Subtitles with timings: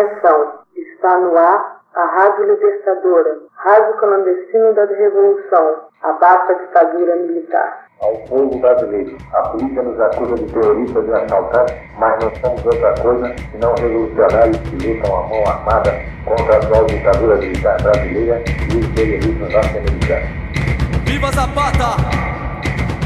[0.00, 7.84] Atenção, está no ar a Rádio Libertadora, Rádio Clandestino da Revolução, a ditadura militar.
[8.00, 12.94] Ao povo brasileiro, a polícia nos acusa de terroristas e assaltantes, mas não somos outra
[13.02, 15.92] coisa senão revolucionários que lutam a mão armada
[16.24, 20.26] contra a atual ditadura militar brasileira e o terrorismo norte-americano.
[21.04, 22.39] Viva Zapata!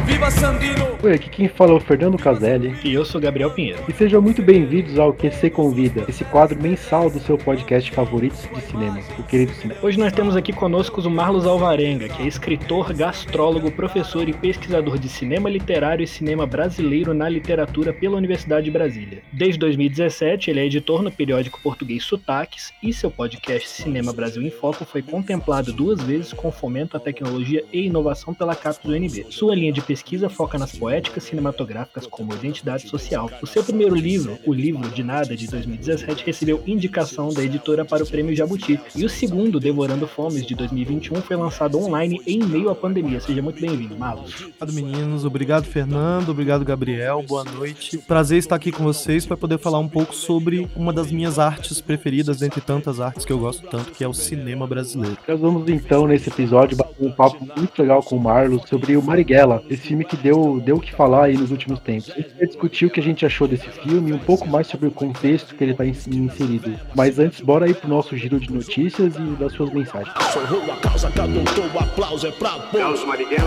[0.04, 0.84] Viva Sandino!
[1.02, 2.74] Oi, aqui quem fala é o Fernando Caselli.
[2.82, 3.82] E eu sou Gabriel Pinheiro.
[3.86, 8.60] E sejam muito bem-vindos ao QC Convida, esse quadro mensal do seu podcast favorito de
[8.62, 9.80] cinema, o Querido Cinema.
[9.82, 14.98] Hoje nós temos aqui conosco o Marlos Alvarenga, que é escritor, gastrólogo, professor e pesquisador
[14.98, 19.22] de cinema literário e cinema brasileiro na literatura pela Universidade de Brasília.
[19.30, 24.50] Desde 2017, ele é editor no periódico português Sotaques e seu podcast Cinema Brasil em
[24.50, 29.26] Foco foi contemplado duas vezes com fomento à tecnologia e inovação pela CAPES do UNB.
[29.28, 33.30] Sua linha de pesquisa foca nas poéticas cinematográficas como identidade social.
[33.40, 38.02] O seu primeiro livro, O Livro de Nada, de 2017, recebeu indicação da editora para
[38.02, 38.80] o Prêmio Jabuti.
[38.96, 43.20] E o segundo, Devorando Fomes, de 2021, foi lançado online em meio à pandemia.
[43.20, 44.34] Seja muito bem-vindo, Marlos.
[44.34, 45.24] Obrigado, meninos.
[45.24, 46.30] Obrigado, Fernando.
[46.30, 47.22] Obrigado, Gabriel.
[47.22, 47.98] Boa noite.
[47.98, 51.80] Prazer estar aqui com vocês para poder falar um pouco sobre uma das minhas artes
[51.80, 55.16] preferidas, dentre tantas artes que eu gosto tanto, que é o cinema brasileiro.
[55.28, 59.02] Nós vamos então, nesse episódio, bater um papo muito legal com o Marlos sobre o
[59.02, 62.10] Marighella, esse filme que deu deu o que falar aí nos últimos tempos.
[62.10, 64.88] A gente vai discutir o que a gente achou desse filme, um pouco mais sobre
[64.88, 66.78] o contexto que ele está inserido.
[66.94, 70.14] Mas antes, bora aí pro nosso giro de notícias e das suas mensagens.
[70.14, 72.54] a causa que adotou o aplauso é pra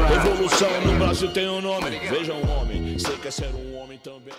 [0.08, 1.90] Revolução no Brasil tem um nome.
[2.10, 4.34] Veja um homem, sei que é ser um homem também.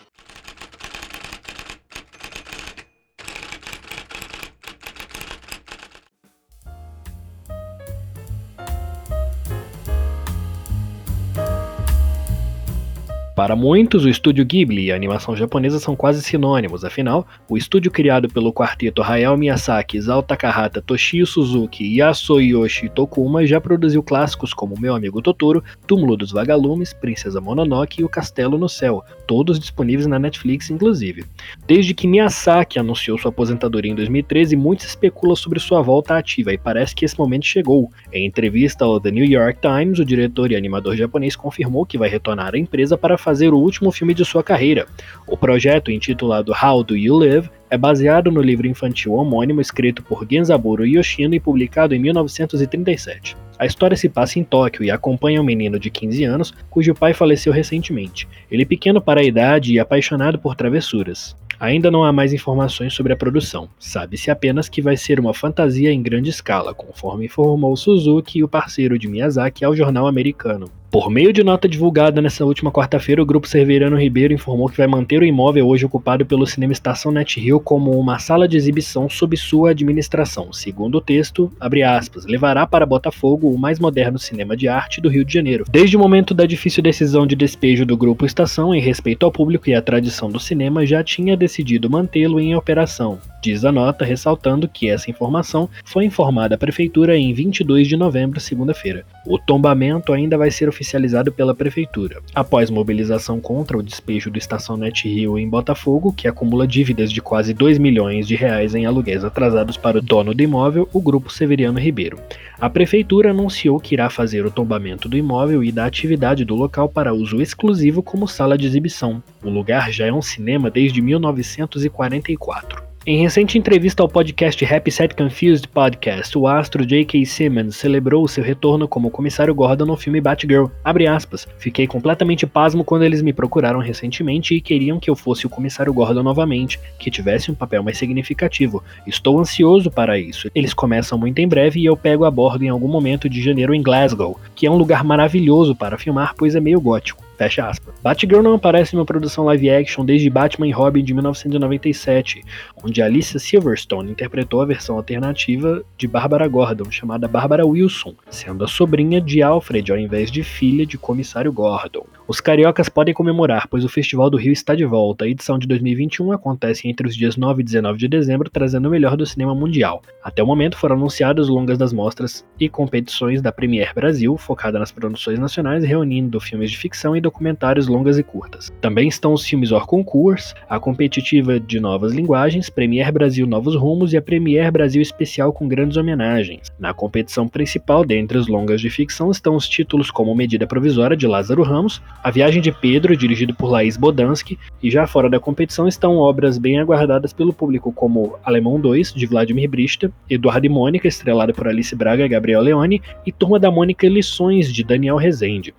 [13.38, 17.88] Para muitos, o estúdio Ghibli e a animação japonesa são quase sinônimos, afinal, o estúdio
[17.88, 24.74] criado pelo quarteto Hayao Miyazaki, Isao Takahata, Toshio Suzuki, Yasuyoshi Tokuma já produziu clássicos como
[24.76, 30.08] Meu Amigo Totoro, Túmulo dos Vagalumes, Princesa Mononoke e O Castelo no Céu, todos disponíveis
[30.08, 31.24] na Netflix inclusive.
[31.64, 36.52] Desde que Miyazaki anunciou sua aposentadoria em 2013, muito se especula sobre sua volta ativa
[36.52, 37.88] e parece que esse momento chegou.
[38.12, 42.08] Em entrevista ao The New York Times, o diretor e animador japonês confirmou que vai
[42.08, 44.86] retornar à empresa para fazer o último filme de sua carreira.
[45.26, 50.26] O projeto, intitulado How Do You Live, é baseado no livro infantil homônimo escrito por
[50.26, 53.36] Genzaburo Yoshino e publicado em 1937.
[53.58, 57.12] A história se passa em Tóquio e acompanha um menino de 15 anos cujo pai
[57.12, 58.28] faleceu recentemente.
[58.50, 61.36] Ele pequeno para a idade e apaixonado por travessuras.
[61.60, 63.68] Ainda não há mais informações sobre a produção.
[63.80, 68.96] Sabe-se apenas que vai ser uma fantasia em grande escala, conforme informou Suzuki, o parceiro
[68.96, 70.70] de Miyazaki, ao jornal americano.
[70.90, 74.86] Por meio de nota divulgada nessa última quarta-feira, o grupo Cerveirano Ribeiro informou que vai
[74.86, 79.06] manter o imóvel hoje ocupado pelo Cinema Estação Net Rio como uma sala de exibição
[79.06, 80.50] sob sua administração.
[80.50, 85.24] Segundo o texto, aspas, levará para Botafogo o mais moderno cinema de arte do Rio
[85.24, 85.64] de Janeiro.
[85.70, 89.68] Desde o momento da difícil decisão de despejo do grupo Estação em respeito ao público
[89.68, 93.18] e à tradição do cinema, já tinha decidido mantê-lo em operação.
[93.40, 98.40] Diz a nota, ressaltando que essa informação foi informada à prefeitura em 22 de novembro,
[98.40, 99.04] segunda-feira.
[99.24, 102.20] O tombamento ainda vai ser oficializado pela prefeitura.
[102.34, 107.22] Após mobilização contra o despejo do Estação Net Rio em Botafogo, que acumula dívidas de
[107.22, 111.32] quase 2 milhões de reais em aluguéis atrasados para o dono do imóvel, o grupo
[111.32, 112.18] Severiano Ribeiro.
[112.60, 116.88] A prefeitura anunciou que irá fazer o tombamento do imóvel e da atividade do local
[116.88, 119.22] para uso exclusivo como sala de exibição.
[119.42, 122.87] O lugar já é um cinema desde 1944.
[123.10, 127.24] Em recente entrevista ao podcast Happy Set Confused Podcast, o astro J.K.
[127.24, 130.66] Simmons celebrou seu retorno como comissário Gordon no filme Batgirl.
[130.84, 135.48] Aspas, Fiquei completamente pasmo quando eles me procuraram recentemente e queriam que eu fosse o
[135.48, 138.84] comissário Gordon novamente, que tivesse um papel mais significativo.
[139.06, 140.50] Estou ansioso para isso.
[140.54, 143.74] Eles começam muito em breve e eu pego a bordo em algum momento de janeiro
[143.74, 147.26] em Glasgow, que é um lugar maravilhoso para filmar, pois é meio gótico.
[147.38, 147.94] Fecha aspas.
[148.02, 152.42] Batgirl não aparece em uma produção live action desde Batman e Robin de 1997,
[152.82, 158.68] onde Alicia Silverstone interpretou a versão alternativa de Barbara Gordon, chamada Barbara Wilson, sendo a
[158.68, 162.06] sobrinha de Alfred ao invés de filha de Comissário Gordon.
[162.28, 165.24] Os cariocas podem comemorar, pois o Festival do Rio está de volta.
[165.24, 168.90] A edição de 2021 acontece entre os dias 9 e 19 de dezembro, trazendo o
[168.90, 170.02] melhor do cinema mundial.
[170.22, 174.92] Até o momento foram anunciados longas das mostras e competições da Premiere Brasil, focada nas
[174.92, 178.70] produções nacionais, reunindo filmes de ficção e documentários longas e curtas.
[178.78, 184.12] Também estão os filmes Or Concours, a competitiva de novas linguagens, Premiere Brasil Novos Rumos
[184.12, 186.70] e a Premiere Brasil Especial com grandes homenagens.
[186.78, 191.26] Na competição principal, dentre os longas de ficção, estão os títulos como Medida Provisória de
[191.26, 195.86] Lázaro Ramos, A Viagem de Pedro, dirigido por Laís Bodansky, e já fora da competição
[195.86, 201.06] estão obras bem aguardadas pelo público como Alemão 2, de Vladimir Brista, Eduardo e Mônica,
[201.06, 205.72] estrelada por Alice Braga e Gabriel Leone, e Turma da Mônica Lições, de Daniel Rezende.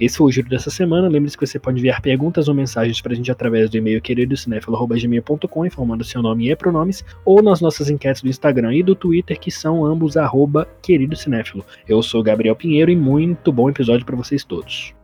[0.00, 1.08] Esse foi o giro dessa semana.
[1.08, 5.66] Lembre-se que você pode enviar perguntas ou mensagens para a gente através do e-mail queridocinéfilo.com,
[5.66, 9.50] informando seu nome e pronomes, ou nas nossas enquetes do Instagram e do Twitter, que
[9.50, 10.14] são ambos
[10.82, 11.64] queridocinéfilo.
[11.88, 14.94] Eu sou Gabriel Pinheiro e muito bom episódio para vocês todos.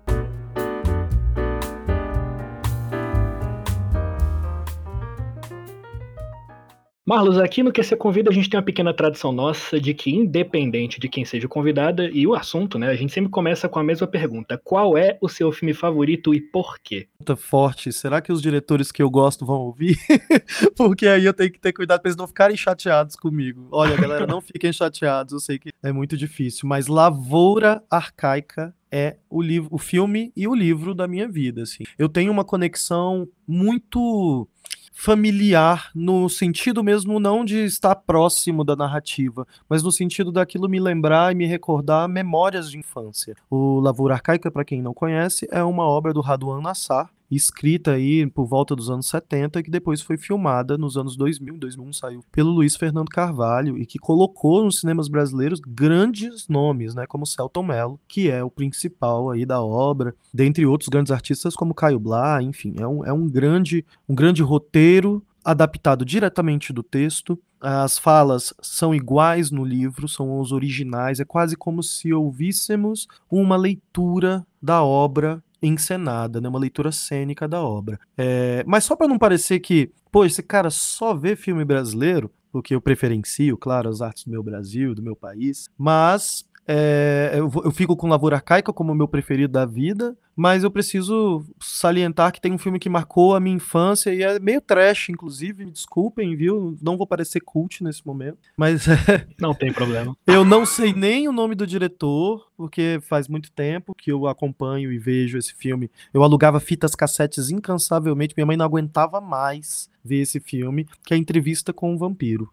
[7.11, 10.15] Marlos, aqui no Que Você Convida a gente tem uma pequena tradição nossa de que,
[10.15, 13.83] independente de quem seja convidada e o assunto, né, a gente sempre começa com a
[13.83, 17.09] mesma pergunta: qual é o seu filme favorito e por quê?
[17.19, 17.93] Puta forte.
[17.93, 19.99] Será que os diretores que eu gosto vão ouvir?
[20.79, 23.67] Porque aí eu tenho que ter cuidado pra eles não ficarem chateados comigo.
[23.73, 29.17] Olha, galera, não fiquem chateados, eu sei que é muito difícil, mas Lavoura Arcaica é
[29.29, 31.85] o livro, o filme e o livro da minha vida, assim.
[31.99, 34.49] Eu tenho uma conexão muito
[34.91, 40.81] familiar no sentido mesmo não de estar próximo da narrativa, mas no sentido daquilo me
[40.81, 43.35] lembrar e me recordar memórias de infância.
[43.49, 48.27] O Lavoura Arcaica, para quem não conhece, é uma obra do Raduan Nassar, escrita aí
[48.27, 52.51] por volta dos anos 70 que depois foi filmada nos anos 2000, 2001 saiu pelo
[52.51, 58.01] Luiz Fernando Carvalho e que colocou nos cinemas brasileiros grandes nomes, né, como Celton Mello,
[58.09, 62.75] que é o principal aí da obra, dentre outros grandes artistas como Caio Blá, enfim,
[62.79, 67.39] é um, é um grande um grande roteiro adaptado diretamente do texto.
[67.61, 71.21] As falas são iguais no livro, são os originais.
[71.21, 76.49] É quase como se ouvíssemos uma leitura da obra encenada, né?
[76.49, 77.99] Uma leitura cênica da obra.
[78.17, 82.75] É, mas só para não parecer que, pô, esse cara só vê filme brasileiro, porque
[82.75, 87.71] eu preferencio, claro, as artes do meu Brasil, do meu país, mas é, eu, eu,
[87.71, 92.53] fico com Lavoura Arcaica como meu preferido da vida, mas eu preciso salientar que tem
[92.53, 96.79] um filme que marcou a minha infância e é meio trash, inclusive, me desculpem, viu?
[96.81, 100.17] Não vou parecer cult nesse momento, mas é, Não tem problema.
[100.27, 104.93] eu não sei nem o nome do diretor, porque faz muito tempo que eu acompanho
[104.93, 105.91] e vejo esse filme.
[106.15, 111.17] Eu alugava fitas cassetes incansavelmente, minha mãe não aguentava mais ver esse filme, que é
[111.17, 112.49] a Entrevista com o Vampiro.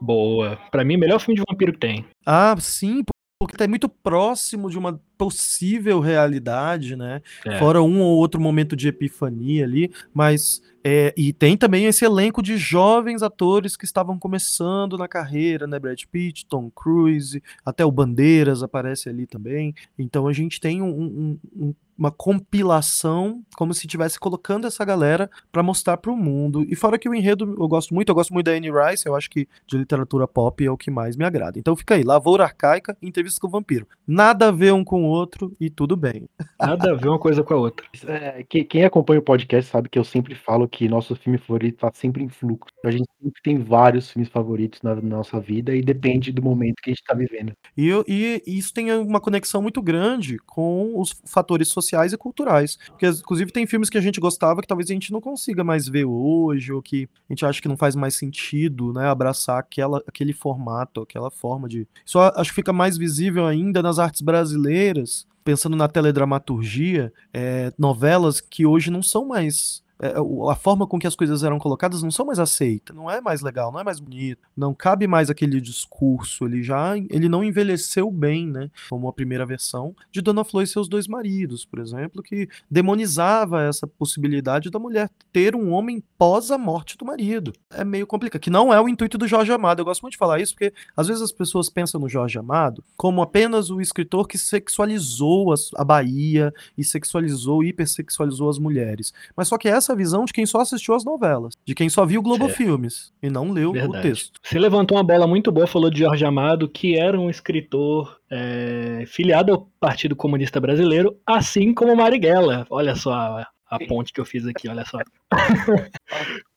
[0.00, 0.58] Boa.
[0.70, 2.04] Pra mim, o melhor filme de vampiro que tem.
[2.26, 3.02] Ah, sim,
[3.46, 7.22] porque tá muito próximo de uma possível realidade, né?
[7.46, 7.58] É.
[7.58, 12.42] Fora um ou outro momento de epifania ali, mas é, e tem também esse elenco
[12.42, 15.78] de jovens atores que estavam começando na carreira, né?
[15.78, 19.74] Brad Pitt, Tom Cruise, até o Bandeiras aparece ali também.
[19.98, 25.30] Então a gente tem um- um- um- uma compilação, como se estivesse colocando essa galera
[25.52, 26.64] para mostrar para o mundo.
[26.68, 29.14] E fora que o enredo eu gosto muito, eu gosto muito da Anne Rice, eu
[29.14, 31.58] acho que de literatura pop é o que mais me agrada.
[31.58, 33.86] Então fica aí, Lavoura Arcaica, Entrevista com o Vampiro.
[34.06, 36.28] Nada a ver um com o outro e tudo bem.
[36.60, 37.86] Nada a ver uma coisa com a outra.
[38.06, 41.78] É, que- quem acompanha o podcast sabe que eu sempre falo que nosso filme favorito
[41.78, 42.72] tá sempre em fluxo.
[42.84, 46.76] A gente sempre tem vários filmes favoritos na, na nossa vida e depende do momento
[46.82, 47.52] que a gente tá vivendo.
[47.76, 52.78] E, e isso tem uma conexão muito grande com os fatores sociais e culturais.
[52.86, 55.88] Porque, inclusive, tem filmes que a gente gostava que talvez a gente não consiga mais
[55.88, 59.08] ver hoje, ou que a gente acha que não faz mais sentido, né?
[59.08, 61.86] Abraçar aquela, aquele formato, aquela forma de.
[62.04, 68.40] Isso acho que fica mais visível ainda nas artes brasileiras, pensando na teledramaturgia, é, novelas
[68.40, 69.82] que hoje não são mais.
[70.02, 73.10] É, o- a forma com que as coisas eram colocadas não são mais aceitas, não
[73.10, 77.28] é mais legal, não é mais bonito, não cabe mais aquele discurso, ele já ele
[77.28, 78.68] não envelheceu bem, né?
[78.90, 83.62] Como a primeira versão de Dona Flor e seus dois maridos, por exemplo, que demonizava
[83.62, 87.52] essa possibilidade da mulher ter um homem pós a morte do marido.
[87.70, 89.80] É meio complicado, que não é o intuito do Jorge Amado.
[89.80, 92.82] Eu gosto muito de falar isso porque às vezes as pessoas pensam no Jorge Amado
[92.96, 99.12] como apenas o escritor que sexualizou a Bahia e sexualizou, hipersexualizou as mulheres.
[99.36, 101.88] Mas só que essa é a visão de quem só assistiu as novelas, de quem
[101.88, 102.56] só viu Globo Certo.
[102.56, 104.02] Filmes e não leu o Verdade.
[104.02, 104.40] texto.
[104.42, 109.04] Você levantou uma bola muito boa, falou de Jorge Amado, que era um escritor é,
[109.06, 112.66] filiado ao Partido Comunista Brasileiro, assim como Marighella.
[112.70, 114.98] Olha só a, a ponte que eu fiz aqui, olha só.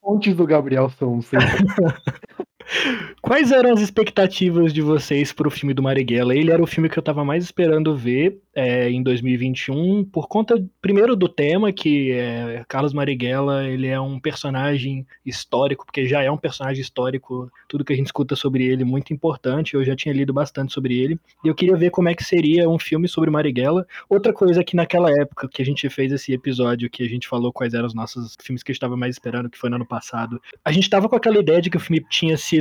[0.00, 1.46] Fontes do Gabriel são sempre.
[3.20, 6.34] Quais eram as expectativas de vocês pro filme do Marighella?
[6.34, 10.54] Ele era o filme que eu tava mais esperando ver é, em 2021, por conta,
[10.80, 16.30] primeiro, do tema, que é, Carlos Marighella, ele é um personagem histórico, porque já é
[16.30, 19.94] um personagem histórico, tudo que a gente escuta sobre ele é muito importante, eu já
[19.94, 23.06] tinha lido bastante sobre ele, e eu queria ver como é que seria um filme
[23.08, 23.86] sobre Marighella.
[24.08, 27.52] Outra coisa que naquela época que a gente fez esse episódio, que a gente falou
[27.52, 30.40] quais eram os nossos filmes que gente estava mais esperando, que foi no ano passado,
[30.64, 32.55] a gente tava com aquela ideia de que o filme tinha sido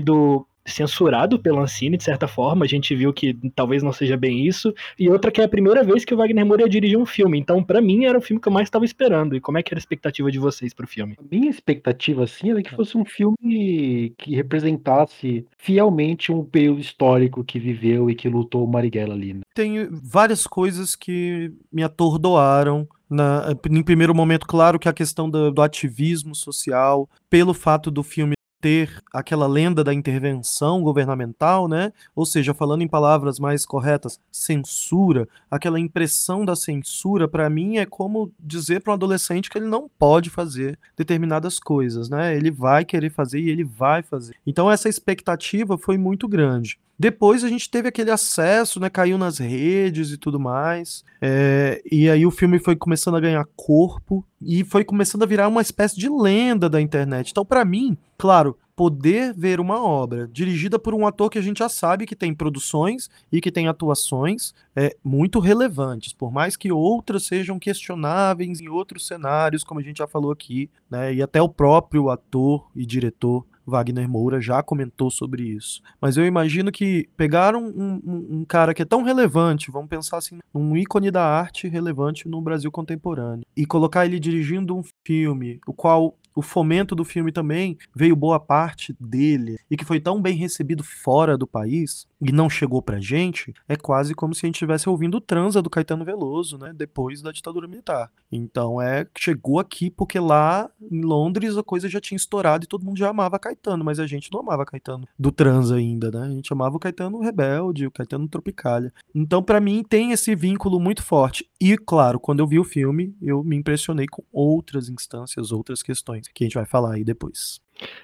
[0.66, 2.66] censurado pela Ancine, de certa forma.
[2.66, 4.74] A gente viu que talvez não seja bem isso.
[4.98, 7.40] E outra que é a primeira vez que o Wagner Moura dirigiu um filme.
[7.40, 9.36] Então, para mim, era o filme que eu mais estava esperando.
[9.36, 11.16] E como é que era a expectativa de vocês pro filme?
[11.20, 17.44] A minha expectativa, assim, era que fosse um filme que representasse fielmente um período histórico
[17.44, 19.36] que viveu e que lutou o Marighella ali.
[19.36, 19.42] Né?
[19.54, 25.52] Tem várias coisas que me atordoaram na, em primeiro momento, claro que a questão do,
[25.52, 28.35] do, ativismo social, pelo fato do filme
[28.66, 31.94] ter aquela lenda da intervenção governamental, né?
[32.16, 37.86] Ou seja, falando em palavras mais corretas, censura, aquela impressão da censura, para mim é
[37.86, 42.36] como dizer para um adolescente que ele não pode fazer determinadas coisas, né?
[42.36, 44.36] Ele vai querer fazer e ele vai fazer.
[44.48, 46.80] Então essa expectativa foi muito grande.
[46.98, 48.90] Depois a gente teve aquele acesso, né?
[48.90, 51.04] Caiu nas redes e tudo mais.
[51.22, 55.48] É, e aí o filme foi começando a ganhar corpo e foi começando a virar
[55.48, 57.32] uma espécie de lenda da internet.
[57.32, 61.60] Então, para mim, claro, poder ver uma obra dirigida por um ator que a gente
[61.60, 66.72] já sabe que tem produções e que tem atuações é, muito relevantes, por mais que
[66.72, 71.14] outras sejam questionáveis em outros cenários, como a gente já falou aqui, né?
[71.14, 75.82] E até o próprio ator e diretor Wagner Moura já comentou sobre isso.
[76.00, 80.18] Mas eu imagino que pegaram um, um, um, cara que é tão relevante, vamos pensar
[80.18, 85.60] assim, um ícone da arte relevante no Brasil contemporâneo, e colocar ele dirigindo um filme,
[85.68, 90.22] o qual o fomento do filme também veio boa parte dele e que foi tão
[90.22, 94.48] bem recebido fora do país e não chegou pra gente, é quase como se a
[94.48, 98.12] gente estivesse ouvindo o transa do Caetano Veloso, né, depois da ditadura militar.
[98.32, 102.84] Então é, chegou aqui porque lá em Londres a coisa já tinha estourado e todo
[102.84, 106.26] mundo já amava Caetano, mas a gente não amava Caetano do transa ainda, né?
[106.26, 108.92] A gente amava o Caetano Rebelde, o Caetano Tropicália.
[109.14, 111.48] Então para mim tem esse vínculo muito forte.
[111.62, 116.28] E claro, quando eu vi o filme, eu me impressionei com outras instâncias, outras questões
[116.28, 117.64] que a gente vai falar aí depois.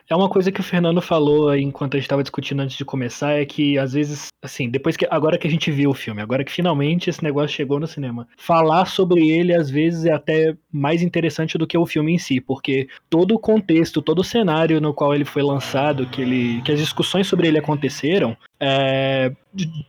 [0.09, 3.31] É uma coisa que o Fernando falou enquanto a gente estava discutindo antes de começar,
[3.31, 5.07] é que às vezes, assim, depois que.
[5.09, 8.27] Agora que a gente viu o filme, agora que finalmente esse negócio chegou no cinema,
[8.37, 12.41] falar sobre ele às vezes é até mais interessante do que o filme em si,
[12.41, 16.71] porque todo o contexto, todo o cenário no qual ele foi lançado, que, ele, que
[16.71, 19.31] as discussões sobre ele aconteceram, é,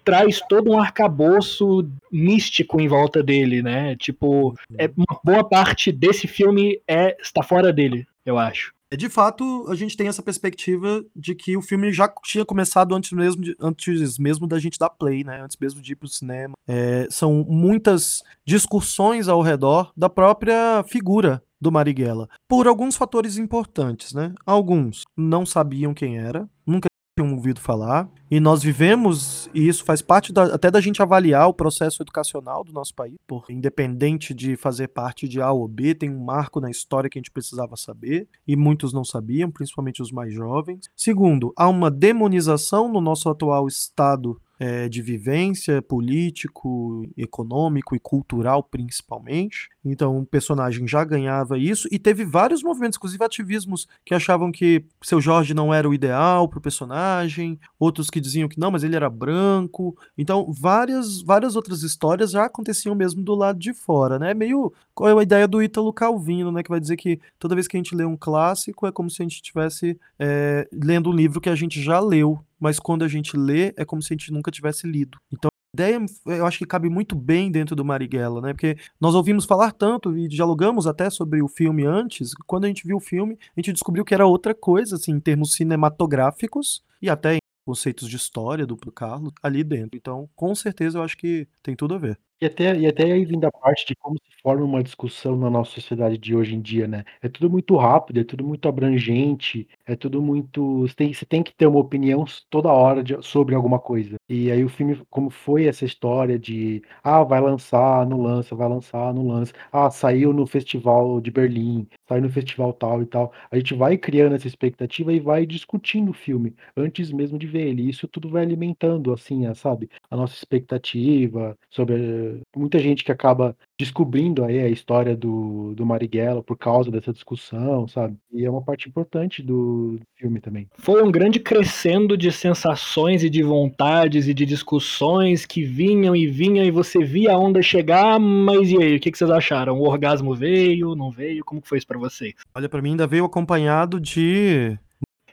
[0.04, 3.96] traz todo um arcabouço místico em volta dele, né?
[3.96, 8.72] Tipo, é, uma boa parte desse filme é está fora dele, eu acho.
[8.92, 12.94] É, de fato, a gente tem essa perspectiva de que o filme já tinha começado
[12.94, 15.40] antes mesmo, de, antes mesmo da gente dar play, né?
[15.42, 16.52] Antes mesmo de ir pro cinema.
[16.68, 24.12] É, são muitas discussões ao redor da própria figura do Marighella, por alguns fatores importantes,
[24.12, 24.34] né?
[24.44, 30.00] Alguns não sabiam quem era, nunca tinham ouvido falar, e nós vivemos, e isso faz
[30.00, 34.57] parte da, até da gente avaliar o processo educacional do nosso país, porque independente de
[34.57, 37.76] fazer parte de A ou B, tem um marco na história que a gente precisava
[37.76, 40.88] saber, e muitos não sabiam, principalmente os mais jovens.
[40.97, 48.62] Segundo, há uma demonização no nosso atual estado é, de vivência político, econômico e cultural,
[48.62, 49.69] principalmente.
[49.85, 54.85] Então, o personagem já ganhava isso e teve vários movimentos, inclusive ativismos que achavam que
[55.02, 58.85] seu Jorge não era o ideal para o personagem, outros que diziam que não, mas
[58.85, 59.99] ele era branco.
[60.16, 64.33] Então, várias, várias outras histórias já aconteciam mesmo do lado de fora, né?
[64.33, 66.62] Meio qual é a ideia do Ítalo Calvino, né?
[66.62, 69.21] Que vai dizer que toda vez que a gente lê um clássico é como se
[69.21, 73.09] a gente estivesse é, lendo um livro que a gente já leu mas quando a
[73.09, 75.19] gente lê, é como se a gente nunca tivesse lido.
[75.33, 78.52] Então, ideia, eu acho que cabe muito bem dentro do Marighella, né?
[78.52, 82.87] Porque nós ouvimos falar tanto e dialogamos até sobre o filme antes, quando a gente
[82.87, 87.11] viu o filme, a gente descobriu que era outra coisa, assim, em termos cinematográficos e
[87.11, 89.97] até em conceitos de história do Carlos ali dentro.
[89.97, 92.16] Então, com certeza, eu acho que tem tudo a ver.
[92.42, 95.49] E até, e até aí vindo a parte de como se forma uma discussão na
[95.49, 97.04] nossa sociedade de hoje em dia, né?
[97.22, 100.80] É tudo muito rápido, é tudo muito abrangente, é tudo muito.
[100.80, 104.16] Você tem, você tem que ter uma opinião toda hora de, sobre alguma coisa.
[104.28, 108.68] E aí o filme, como foi essa história de ah, vai lançar, não lança, vai
[108.68, 109.52] lançar, não lança.
[109.70, 113.32] Ah, saiu no festival de Berlim, saiu no festival tal e tal.
[113.50, 117.68] A gente vai criando essa expectativa e vai discutindo o filme antes mesmo de ver
[117.68, 117.88] ele.
[117.88, 119.88] Isso tudo vai alimentando, assim, sabe?
[120.11, 126.40] A nossa expectativa sobre muita gente que acaba descobrindo aí a história do, do Marighella
[126.40, 128.16] por causa dessa discussão, sabe?
[128.32, 130.68] E é uma parte importante do filme também.
[130.78, 136.28] Foi um grande crescendo de sensações e de vontades e de discussões que vinham e
[136.28, 139.76] vinham e você via a onda chegar, mas e aí, o que, que vocês acharam?
[139.78, 141.44] O orgasmo veio, não veio?
[141.44, 142.34] Como que foi isso para vocês?
[142.54, 144.78] Olha, para mim ainda veio acompanhado de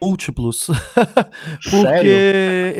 [0.02, 0.66] múltiplos.
[1.62, 2.10] Porque Sério?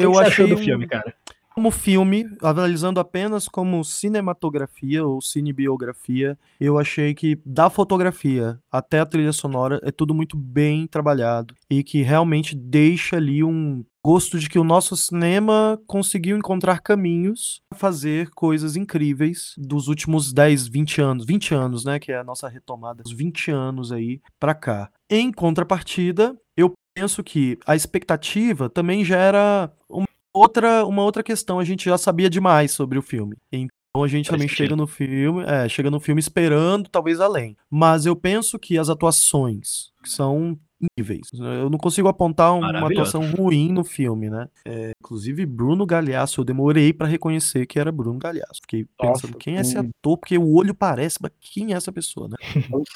[0.03, 1.15] eu o que você achei achou do filme, cara?
[1.55, 9.07] Como filme, analisando apenas como cinematografia ou cinebiografia, eu achei que da fotografia até a
[9.07, 14.49] trilha sonora é tudo muito bem trabalhado e que realmente deixa ali um, gosto de
[14.49, 21.01] que o nosso cinema conseguiu encontrar caminhos para fazer coisas incríveis dos últimos 10, 20
[21.03, 24.91] anos, 20 anos, né, que é a nossa retomada, os 20 anos aí para cá.
[25.09, 31.65] Em contrapartida, eu penso que a expectativa também gera uma outra, uma outra questão, a
[31.65, 33.37] gente já sabia demais sobre o filme.
[33.53, 37.57] Então a gente também chega no filme, é, chega no filme esperando talvez além.
[37.69, 40.59] Mas eu penso que as atuações que são
[40.97, 41.29] níveis.
[41.33, 44.49] Eu não consigo apontar uma atuação ruim no filme, né?
[44.65, 48.61] É, inclusive, Bruno Galhaço, eu demorei para reconhecer que era Bruno Galhaço.
[48.63, 50.19] Fiquei pensando, Nossa, quem é esse ator?
[50.19, 52.37] Porque o olho parece, mas quem é essa pessoa, né?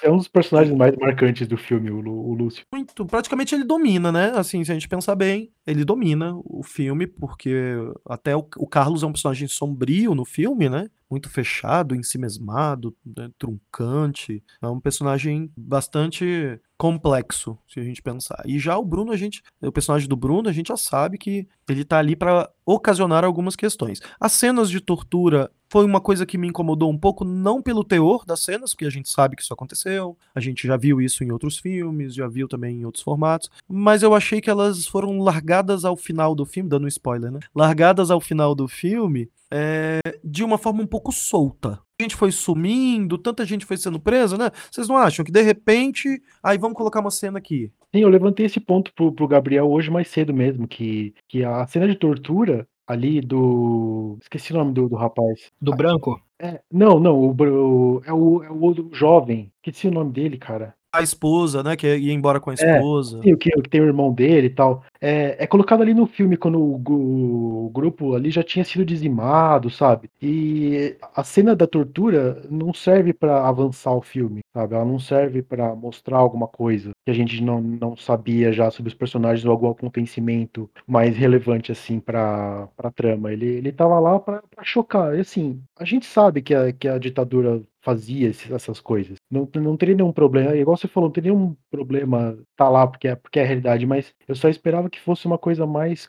[0.02, 2.64] É um dos personagens mais marcantes do filme, o, o Lúcio.
[2.72, 4.32] Muito, praticamente ele domina, né?
[4.34, 7.74] Assim, se a gente pensar bem, ele domina o filme, porque
[8.08, 10.88] até o, o Carlos é um personagem sombrio no filme, né?
[11.10, 14.42] Muito fechado, ensimesmado, né, truncante.
[14.60, 18.42] É um personagem bastante complexo, se a gente pensar.
[18.44, 21.46] E já o Bruno, a gente, o personagem do Bruno, a gente já sabe que
[21.68, 24.00] ele tá ali para ocasionar algumas questões.
[24.18, 28.24] As cenas de tortura foi uma coisa que me incomodou um pouco, não pelo teor
[28.24, 31.32] das cenas, porque a gente sabe que isso aconteceu, a gente já viu isso em
[31.32, 35.84] outros filmes, já viu também em outros formatos, mas eu achei que elas foram largadas
[35.84, 37.40] ao final do filme, dando um spoiler, né?
[37.52, 41.80] Largadas ao final do filme é, de uma forma um pouco solta.
[41.98, 44.52] A gente foi sumindo, tanta gente foi sendo presa, né?
[44.70, 47.72] Vocês não acham que de repente, aí vamos colocar uma cena aqui.
[47.92, 51.66] Sim, eu levantei esse ponto pro, pro Gabriel hoje mais cedo mesmo, que, que a
[51.66, 54.18] cena de tortura ali do.
[54.20, 55.50] Esqueci o nome do, do rapaz.
[55.60, 56.20] Do branco?
[56.40, 59.52] É, não, não, o, o, é, o, é o jovem.
[59.56, 61.76] Esqueci o nome dele, cara a esposa, né?
[61.76, 63.18] Que ia embora com a é, esposa.
[63.18, 64.84] É, sim, o que, que tem o irmão dele e tal.
[65.00, 69.68] É, é colocado ali no filme quando o, o, grupo ali já tinha sido dizimado,
[69.68, 70.10] sabe?
[70.22, 74.74] E a cena da tortura não serve para avançar o filme, sabe?
[74.74, 78.88] Ela não serve para mostrar alguma coisa que a gente não, não sabia já sobre
[78.88, 83.32] os personagens ou algum acontecimento mais relevante assim para pra trama.
[83.32, 85.14] Ele, ele tava lá para chocar.
[85.16, 89.18] E assim, a gente sabe que a, que a ditadura fazia essas coisas.
[89.30, 90.56] Não, não teria nenhum problema.
[90.56, 93.86] Igual você falou, não teria nenhum problema tá lá porque é, porque é a realidade,
[93.86, 96.08] mas eu só esperava que fosse uma coisa mais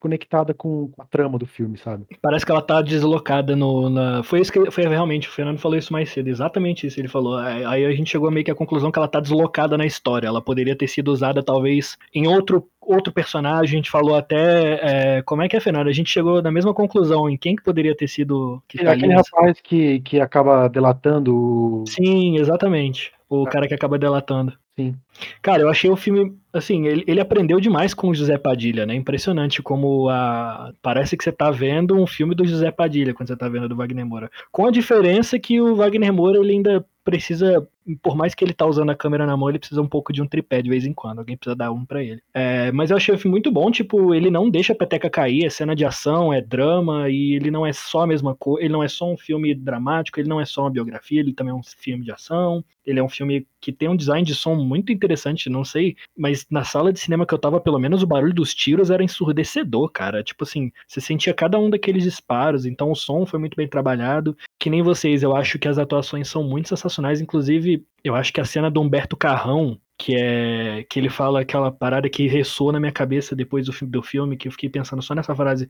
[0.00, 2.04] conectada com a trama do filme, sabe?
[2.20, 3.88] Parece que ela tá deslocada no.
[3.88, 4.22] Na...
[4.22, 7.36] Foi isso que foi realmente, o Fernando falou isso mais cedo, exatamente isso ele falou.
[7.36, 10.26] Aí a gente chegou meio que à conclusão que ela tá deslocada na história.
[10.26, 15.16] Ela poderia ter sido usada talvez em outro outro personagem, a gente falou até.
[15.18, 15.88] É, como é que é, Fernando?
[15.88, 18.62] A gente chegou na mesma conclusão em quem que poderia ter sido.
[18.68, 21.84] Que é, tá aquele rapaz que, que acaba delatando o.
[21.86, 23.12] Sim, exatamente.
[23.28, 23.50] O ah.
[23.50, 24.52] cara que acaba delatando.
[24.76, 24.94] Sim.
[25.40, 28.94] Cara, eu achei o filme, assim, ele, ele aprendeu demais com o José Padilha, né?
[28.94, 30.72] Impressionante como a.
[30.82, 33.76] Parece que você tá vendo um filme do José Padilha quando você tá vendo do
[33.76, 34.30] Wagner Moura.
[34.50, 37.68] Com a diferença que o Wagner Moura ele ainda precisa,
[38.02, 40.22] por mais que ele tá usando a câmera na mão, ele precisa um pouco de
[40.22, 41.18] um tripé de vez em quando.
[41.18, 42.22] Alguém precisa dar um para ele.
[42.32, 45.44] É, mas eu achei o filme muito bom, tipo, ele não deixa a peteca cair,
[45.44, 48.72] é cena de ação, é drama, e ele não é só a mesma coisa, ele
[48.72, 51.54] não é só um filme dramático, ele não é só uma biografia, ele também é
[51.56, 54.90] um filme de ação, ele é um filme que tem um design de som muito
[54.90, 55.03] interessante,
[55.50, 58.54] não sei, mas na sala de cinema que eu tava, pelo menos o barulho dos
[58.54, 60.22] tiros era ensurdecedor, cara.
[60.22, 64.36] Tipo assim, você sentia cada um daqueles disparos, então o som foi muito bem trabalhado.
[64.58, 68.40] Que nem vocês, eu acho que as atuações são muito sensacionais, inclusive, eu acho que
[68.40, 72.80] a cena do Humberto Carrão, que é que ele fala aquela parada que ressoa na
[72.80, 75.68] minha cabeça depois do, do filme, que eu fiquei pensando só nessa frase.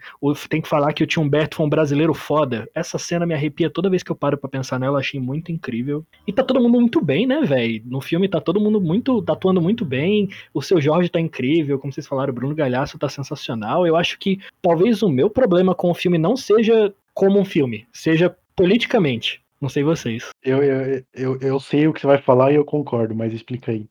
[0.48, 2.68] Tem que falar que o Tio Humberto foi um brasileiro foda.
[2.74, 6.04] Essa cena me arrepia toda vez que eu paro para pensar nela, achei muito incrível.
[6.26, 7.82] E tá todo mundo muito bem, né, velho?
[7.84, 10.28] No filme tá todo mundo muito, tá atuando muito bem.
[10.52, 13.86] O seu Jorge tá incrível, como vocês falaram, o Bruno Galhaço tá sensacional.
[13.86, 17.86] Eu acho que talvez o meu problema com o filme não seja como um filme,
[17.92, 19.43] seja politicamente.
[19.64, 20.28] Não sei vocês.
[20.42, 23.72] Eu, eu, eu, eu sei o que você vai falar e eu concordo, mas explica
[23.72, 23.86] aí.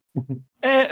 [0.61, 0.89] É,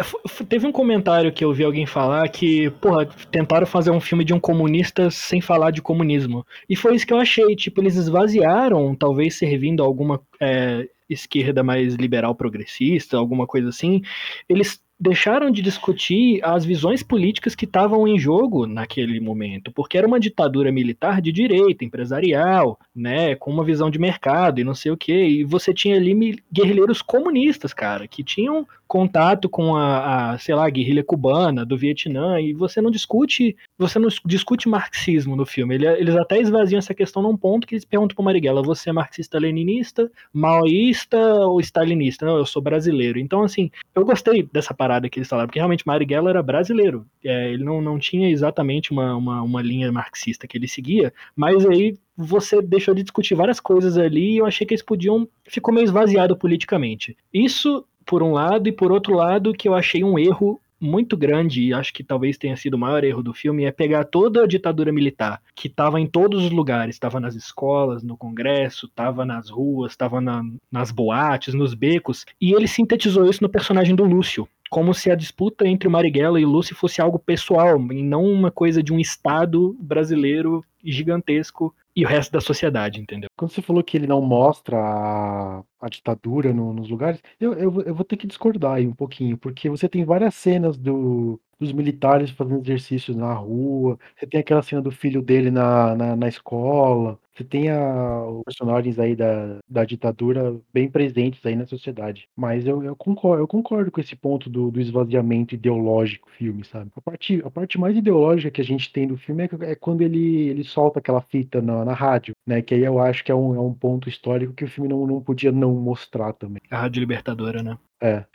[0.49, 4.33] teve um comentário que eu vi alguém falar que, porra, tentaram fazer um filme de
[4.33, 6.43] um comunista sem falar de comunismo.
[6.67, 7.55] E foi isso que eu achei.
[7.55, 14.01] Tipo, eles esvaziaram, talvez servindo a alguma é, esquerda mais liberal progressista, alguma coisa assim.
[14.49, 20.05] Eles deixaram de discutir as visões políticas que estavam em jogo naquele momento, porque era
[20.05, 24.91] uma ditadura militar de direita, empresarial, né, com uma visão de mercado e não sei
[24.91, 30.37] o que, e você tinha ali guerrilheiros comunistas, cara, que tinham contato com a, a,
[30.37, 35.35] sei lá, a guerrilha cubana do Vietnã, e você não discute, você não discute marxismo
[35.35, 35.75] no filme.
[35.75, 38.93] Ele, eles até esvaziam essa questão num ponto que eles perguntam pro Marighella, você é
[38.93, 42.25] marxista-leninista, maoísta ou stalinista?
[42.25, 43.17] Não, eu sou brasileiro.
[43.17, 47.05] Então, assim, eu gostei dessa parada parada que eles falaram, porque realmente Marighella era brasileiro.
[47.23, 51.65] É, ele não, não tinha exatamente uma, uma, uma linha marxista que ele seguia, mas
[51.65, 55.27] aí você deixou de discutir várias coisas ali e eu achei que eles podiam.
[55.45, 57.15] Ficou meio esvaziado politicamente.
[57.33, 61.61] Isso, por um lado, e por outro lado, que eu achei um erro muito grande,
[61.61, 64.47] e acho que talvez tenha sido o maior erro do filme, é pegar toda a
[64.47, 69.49] ditadura militar, que estava em todos os lugares, estava nas escolas, no Congresso, estava nas
[69.49, 74.47] ruas, estava na, nas boates, nos becos, e ele sintetizou isso no personagem do Lúcio,
[74.71, 78.81] como se a disputa entre Marighella e Lúcio fosse algo pessoal, e não uma coisa
[78.81, 83.29] de um Estado brasileiro gigantesco e o resto da sociedade, entendeu?
[83.37, 87.81] Quando você falou que ele não mostra a, a ditadura no- nos lugares, eu, eu,
[87.83, 91.71] eu vou ter que discordar aí um pouquinho, porque você tem várias cenas do, dos
[91.71, 96.27] militares fazendo exercícios na rua, você tem aquela cena do filho dele na, na, na
[96.27, 102.27] escola, você tem a, os personagens aí da, da ditadura bem presentes aí na sociedade.
[102.35, 106.65] Mas eu, eu concordo, eu concordo com esse ponto do, do esvaziamento ideológico do filme,
[106.65, 106.91] sabe?
[106.95, 110.01] A parte, a parte mais ideológica que a gente tem do filme é, é quando
[110.01, 112.61] ele, ele solta aquela fita na, na rádio, né?
[112.61, 115.05] Que aí eu acho que é um, é um ponto histórico que o filme não,
[115.07, 116.61] não podia não mostrar também.
[116.69, 117.77] A Rádio Libertadora, né?
[118.01, 118.25] É.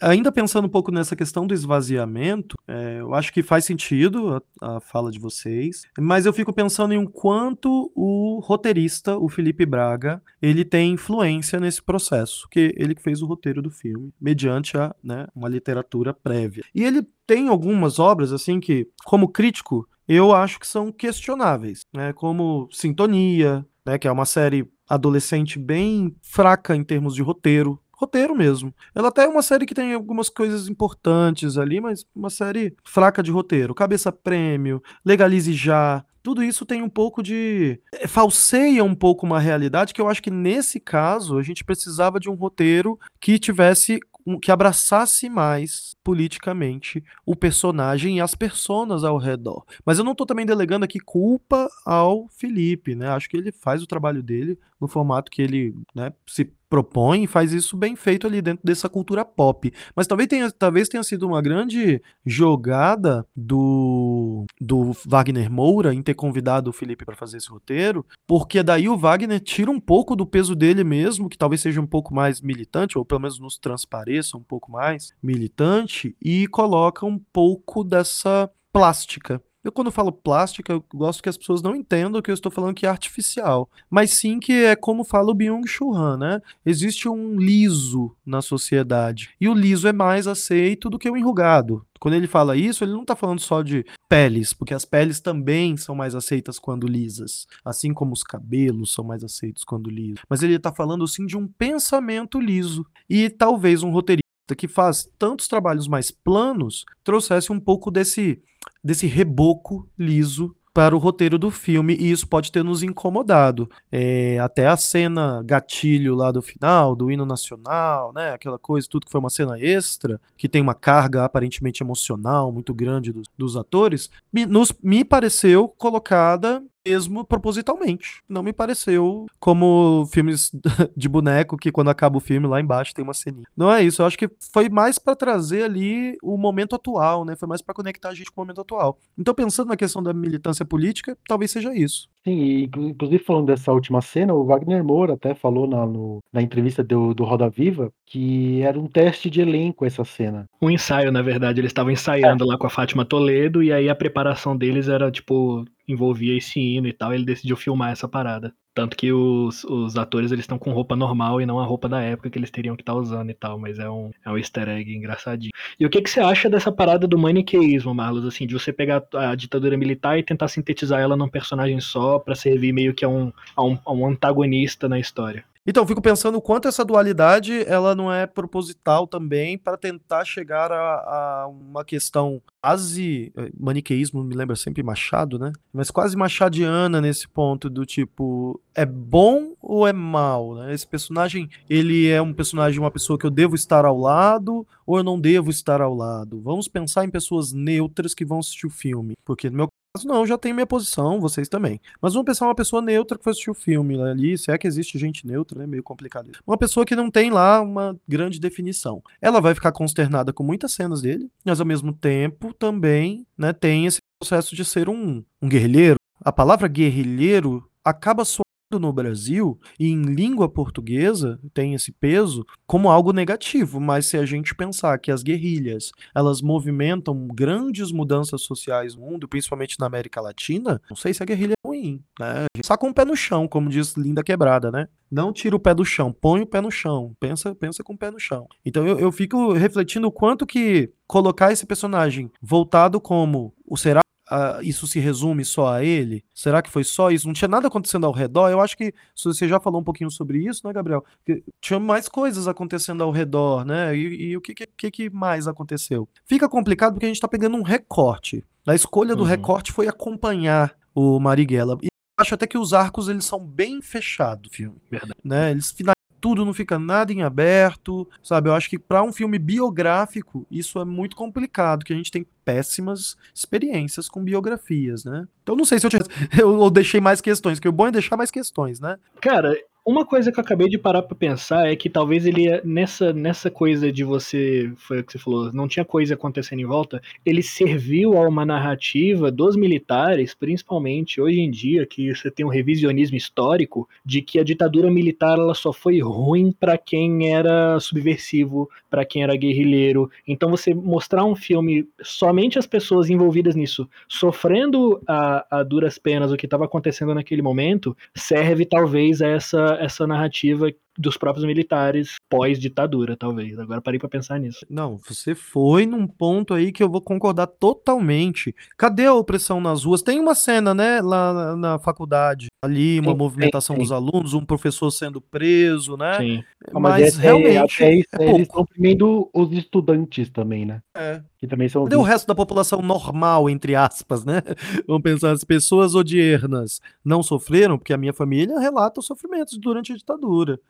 [0.00, 4.76] Ainda pensando um pouco nessa questão do esvaziamento, é, eu acho que faz sentido a,
[4.76, 10.22] a fala de vocês, mas eu fico pensando em quanto o roteirista, o Felipe Braga,
[10.42, 14.94] ele tem influência nesse processo, que ele que fez o roteiro do filme, mediante a,
[15.02, 16.64] né, uma literatura prévia.
[16.74, 22.12] E ele tem algumas obras, assim, que, como crítico, eu acho que são questionáveis, né,
[22.12, 28.34] como Sintonia, né, que é uma série adolescente bem fraca em termos de roteiro, roteiro
[28.34, 28.74] mesmo.
[28.94, 33.22] Ela até é uma série que tem algumas coisas importantes ali, mas uma série fraca
[33.22, 33.74] de roteiro.
[33.74, 36.04] Cabeça Prêmio, Legalize Já.
[36.22, 37.80] Tudo isso tem um pouco de.
[37.94, 42.18] é, falseia um pouco uma realidade que eu acho que nesse caso a gente precisava
[42.18, 44.00] de um roteiro que tivesse.
[44.42, 49.64] que abraçasse mais politicamente o personagem e as personas ao redor.
[49.84, 53.08] Mas eu não tô também delegando aqui culpa ao Felipe, né?
[53.08, 57.52] Acho que ele faz o trabalho dele no formato que ele né, se propõe faz
[57.52, 59.72] isso bem feito ali dentro dessa cultura pop.
[59.94, 66.14] Mas talvez tenha, talvez tenha sido uma grande jogada do, do Wagner Moura em ter
[66.14, 70.24] convidado o Felipe para fazer esse roteiro, porque daí o Wagner tira um pouco do
[70.24, 74.36] peso dele mesmo, que talvez seja um pouco mais militante, ou pelo menos nos transpareça
[74.36, 79.42] um pouco mais militante, e coloca um pouco dessa plástica.
[79.62, 82.74] Eu, quando falo plástica, eu gosto que as pessoas não entendam que eu estou falando
[82.74, 86.42] que é artificial, mas sim que é como fala o Byung-Chul Han, né?
[86.64, 91.84] Existe um liso na sociedade, e o liso é mais aceito do que o enrugado.
[92.00, 95.76] Quando ele fala isso, ele não está falando só de peles, porque as peles também
[95.76, 100.20] são mais aceitas quando lisas, assim como os cabelos são mais aceitos quando lisos.
[100.26, 102.86] Mas ele está falando sim de um pensamento liso.
[103.06, 108.42] E talvez um roteirista que faz tantos trabalhos mais planos trouxesse um pouco desse
[108.82, 113.68] desse reboco liso para o roteiro do filme e isso pode ter nos incomodado.
[113.90, 118.32] É, até a cena gatilho lá do final, do hino nacional, né?
[118.32, 122.72] Aquela coisa, tudo que foi uma cena extra, que tem uma carga aparentemente emocional muito
[122.72, 128.22] grande dos, dos atores, me, nos, me pareceu colocada mesmo propositalmente.
[128.28, 130.50] Não me pareceu como filmes
[130.96, 133.46] de boneco que quando acaba o filme lá embaixo tem uma ceninha.
[133.56, 137.36] Não é isso, eu acho que foi mais pra trazer ali o momento atual, né?
[137.36, 138.98] Foi mais pra conectar a gente com o momento atual.
[139.16, 142.08] Então pensando na questão da militância política, talvez seja isso.
[142.26, 146.18] Sim, e inclu- inclusive falando dessa última cena, o Wagner Moura até falou na, no-
[146.32, 150.46] na entrevista do, do Roda Viva que era um teste de elenco essa cena.
[150.60, 153.94] Um ensaio, na verdade, eles estavam ensaiando lá com a Fátima Toledo, e aí a
[153.94, 158.52] preparação deles era, tipo, envolvia esse hino e tal, e ele decidiu filmar essa parada.
[158.80, 162.00] Tanto que os, os atores, eles estão com roupa normal e não a roupa da
[162.00, 164.70] época que eles teriam que estar usando e tal, mas é um, é um easter
[164.70, 165.50] egg engraçadinho.
[165.78, 169.02] E o que, que você acha dessa parada do maniqueísmo, Marlos, assim, de você pegar
[169.12, 173.08] a ditadura militar e tentar sintetizar ela num personagem só pra servir meio que a
[173.10, 175.44] um, a um, a um antagonista na história?
[175.70, 180.72] Então, fico pensando o quanto essa dualidade ela não é proposital também para tentar chegar
[180.72, 185.52] a, a uma questão quase eh, maniqueísmo me lembra sempre Machado, né?
[185.72, 190.74] Mas quase machadiana nesse ponto do tipo é bom ou é mal, né?
[190.74, 194.98] Esse personagem ele é um personagem uma pessoa que eu devo estar ao lado ou
[194.98, 196.40] eu não devo estar ao lado.
[196.40, 199.68] Vamos pensar em pessoas neutras que vão assistir o filme, porque no meu
[200.04, 201.80] não, já tenho minha posição, vocês também.
[202.00, 204.56] Mas vamos pensar uma pessoa neutra que foi assistir o filme né, ali, se é
[204.56, 206.30] que existe gente neutra, é meio complicado.
[206.30, 206.40] isso.
[206.46, 209.02] Uma pessoa que não tem lá uma grande definição.
[209.20, 213.86] Ela vai ficar consternada com muitas cenas dele, mas ao mesmo tempo também né, tem
[213.86, 215.96] esse processo de ser um, um guerrilheiro.
[216.22, 222.90] A palavra guerrilheiro acaba soando no Brasil e em língua portuguesa tem esse peso como
[222.90, 228.94] algo negativo, mas se a gente pensar que as guerrilhas, elas movimentam grandes mudanças sociais
[228.94, 232.46] no mundo, principalmente na América Latina, não sei se a guerrilha é ruim, né?
[232.62, 234.88] Saca um pé no chão, como diz Linda Quebrada, né?
[235.10, 237.98] Não tira o pé do chão, põe o pé no chão, pensa, pensa com o
[237.98, 238.46] pé no chão.
[238.64, 244.00] Então eu, eu fico refletindo o quanto que colocar esse personagem voltado como o será
[244.30, 246.24] Uh, isso se resume só a ele?
[246.32, 247.26] Será que foi só isso?
[247.26, 248.48] Não tinha nada acontecendo ao redor?
[248.48, 251.04] Eu acho que você já falou um pouquinho sobre isso, né, Gabriel?
[251.26, 253.96] Que tinha mais coisas acontecendo ao redor, né?
[253.96, 256.08] E, e o que, que, que, mais aconteceu?
[256.24, 258.44] Fica complicado porque a gente está pegando um recorte.
[258.64, 259.28] A escolha do uhum.
[259.28, 261.76] recorte foi acompanhar o Marighella.
[261.82, 264.80] E acho até que os arcos eles são bem fechados, filme.
[264.88, 265.14] Verdade.
[265.24, 265.50] Né?
[265.50, 265.72] Eles
[266.20, 268.48] tudo, não fica nada em aberto, sabe?
[268.48, 272.26] Eu acho que para um filme biográfico isso é muito complicado, que a gente tem
[272.44, 275.26] péssimas experiências com biografias, né?
[275.42, 276.02] Então não sei se eu, tinha...
[276.38, 278.98] eu deixei mais questões, que o bom é deixar mais questões, né?
[279.20, 283.12] Cara, uma coisa que eu acabei de parar para pensar é que talvez ele nessa
[283.12, 287.00] nessa coisa de você foi o que você falou, não tinha coisa acontecendo em volta,
[287.24, 292.50] ele serviu a uma narrativa dos militares, principalmente hoje em dia que você tem um
[292.50, 298.68] revisionismo histórico de que a ditadura militar ela só foi ruim para quem era subversivo,
[298.88, 300.10] para quem era guerrilheiro.
[300.26, 306.30] Então você mostrar um filme somente as pessoas envolvidas nisso sofrendo a, a duras penas
[306.30, 312.16] o que estava acontecendo naquele momento serve talvez a essa essa narrativa dos próprios militares
[312.28, 313.58] pós-ditadura, talvez.
[313.58, 314.64] Agora parei para pensar nisso.
[314.68, 318.54] Não, você foi num ponto aí que eu vou concordar totalmente.
[318.76, 320.02] Cadê a opressão nas ruas?
[320.02, 323.84] Tem uma cena, né, lá na faculdade, ali, uma sim, movimentação sim, sim.
[323.84, 326.18] dos alunos, um professor sendo preso, né?
[326.18, 326.44] Sim.
[326.72, 327.82] Mas, mas realmente.
[327.82, 330.82] Até isso, é eles estão oprimindo os estudantes também, né?
[330.94, 331.22] É.
[331.38, 331.84] Que também são.
[331.84, 334.42] Cadê o resto da população normal, entre aspas, né?
[334.86, 339.92] Vamos pensar, as pessoas odiernas não sofreram, porque a minha família relata os sofrimentos durante
[339.92, 340.60] a ditadura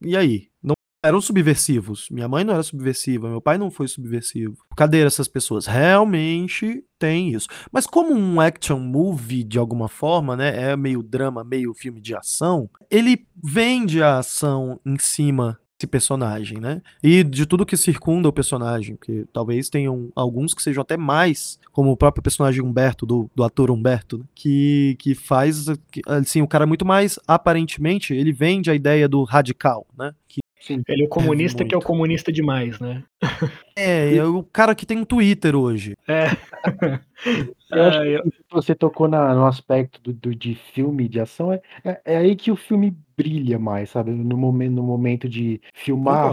[0.00, 0.48] e aí?
[0.62, 2.08] Não eram subversivos.
[2.10, 4.56] Minha mãe não era subversiva, meu pai não foi subversivo.
[4.76, 5.66] Cadê essas pessoas?
[5.66, 7.48] Realmente tem isso.
[7.70, 10.70] Mas como um action movie, de alguma forma, né?
[10.70, 16.58] É meio drama, meio filme de ação, ele vende a ação em cima esse personagem,
[16.58, 16.82] né?
[17.02, 21.58] E de tudo que circunda o personagem, porque talvez tenham alguns que sejam até mais,
[21.72, 24.24] como o próprio personagem Humberto, do, do ator Humberto, né?
[24.34, 25.66] que, que faz,
[26.06, 30.12] assim, o cara muito mais, aparentemente, ele vende a ideia do radical, né?
[30.28, 33.04] Que Sim, ele é o comunista que é o comunista demais, né?
[33.76, 35.94] É, é o cara que tem um Twitter hoje.
[36.06, 36.36] É.
[37.70, 41.60] Eu acho que você tocou na, no aspecto do, do, de filme, de ação, é,
[41.84, 44.10] é, é, aí que o filme brilha mais, sabe?
[44.10, 46.32] No momento, no momento de filmar,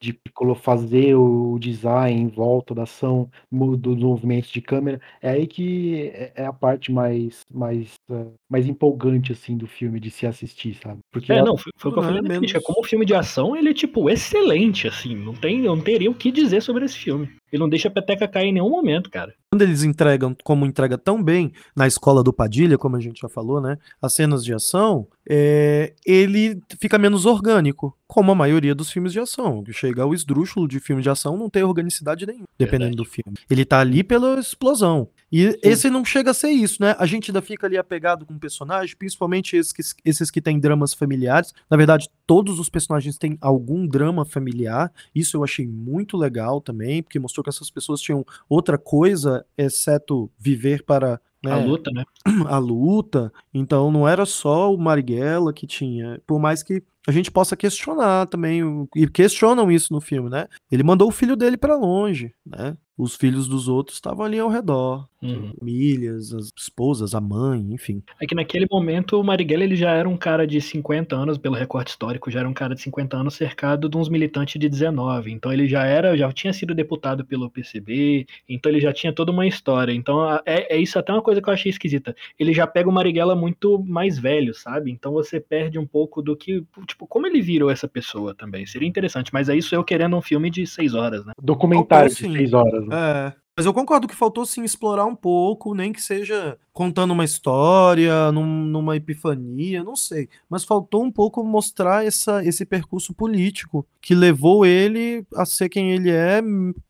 [0.00, 0.18] de
[0.56, 6.32] fazer o design em volta da ação, dos movimentos de câmera, é aí que é,
[6.36, 11.00] é a parte mais, mais, uh, mais empolgante, assim, do filme de se assistir, sabe?
[11.10, 12.52] Porque é, não, foi, foi o que eu falei menos...
[12.64, 16.14] como filme de ação, ele é, tipo, excelente, assim, não tem, eu não teria o
[16.14, 17.28] que dizer sobre esse filme.
[17.50, 19.34] Ele não deixa a peteca cair em nenhum momento, cara.
[19.50, 23.28] Quando eles entregam, como entrega tão bem na escola do Padilha, como a gente já
[23.28, 23.78] falou, né?
[24.02, 29.20] As cenas de ação, é, ele fica menos orgânico, como a maioria dos filmes de
[29.20, 29.62] ação.
[29.70, 32.96] Chega ao esdrúxulo de filme de ação, não tem organicidade nenhuma, dependendo Verdade.
[32.96, 33.38] do filme.
[33.50, 35.10] Ele tá ali pela explosão.
[35.30, 35.58] E Sim.
[35.62, 36.96] esse não chega a ser isso, né?
[36.98, 40.58] A gente ainda fica ali apegado com o personagem, principalmente esses que, esses que têm
[40.58, 41.52] dramas familiares.
[41.70, 44.90] Na verdade, todos os personagens têm algum drama familiar.
[45.14, 50.30] Isso eu achei muito legal também, porque mostrou que essas pessoas tinham outra coisa, exceto
[50.38, 52.04] viver para a luta, né?
[52.48, 53.32] A luta.
[53.54, 56.20] Então não era só o Marighella que tinha.
[56.26, 58.60] Por mais que a gente possa questionar também,
[58.94, 60.46] e questionam isso no filme, né?
[60.70, 62.76] Ele mandou o filho dele para longe, né?
[62.98, 65.52] Os filhos dos outros estavam ali ao redor, uhum.
[65.56, 68.02] famílias, as esposas, a mãe, enfim.
[68.20, 71.54] É que naquele momento o Marighella ele já era um cara de 50 anos, pelo
[71.54, 75.30] recorte histórico, já era um cara de 50 anos cercado de uns militantes de 19.
[75.30, 79.30] Então ele já era, já tinha sido deputado pelo PCB, então ele já tinha toda
[79.30, 79.92] uma história.
[79.92, 82.16] Então é, é isso até uma coisa que eu achei esquisita.
[82.36, 84.90] Ele já pega o Marighella muito mais velho, sabe?
[84.90, 88.66] Então você perde um pouco do que, tipo, como ele virou essa pessoa também.
[88.66, 91.32] Seria interessante, mas é isso eu querendo um filme de seis horas, né?
[91.40, 92.86] Documentário de seis horas.
[92.86, 92.96] Né?
[92.96, 93.32] É.
[93.56, 98.30] Mas eu concordo que faltou sim explorar um pouco, nem que seja contando uma história,
[98.30, 100.28] num, numa epifania, não sei.
[100.48, 105.90] Mas faltou um pouco mostrar essa, esse percurso político que levou ele a ser quem
[105.90, 106.40] ele é,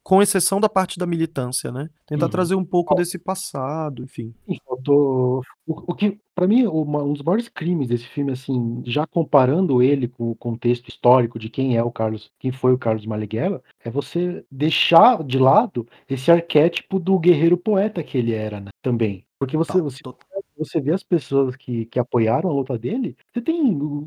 [0.02, 1.88] com exceção da parte da militância, né?
[2.06, 2.30] Tentar uhum.
[2.30, 4.34] trazer um pouco desse passado, enfim.
[4.66, 5.40] Faltou.
[5.66, 10.06] O, o que, para mim, um dos maiores crimes desse filme, assim, já comparando ele
[10.06, 13.90] com o contexto histórico de quem é o Carlos, quem foi o Carlos Marighella, é
[13.90, 18.68] você deixar de lado esse arquétipo do guerreiro poeta que ele era, né?
[18.82, 19.24] Também.
[19.40, 20.02] Porque você, você
[20.56, 23.62] você vê as pessoas que que apoiaram a luta dele, você tem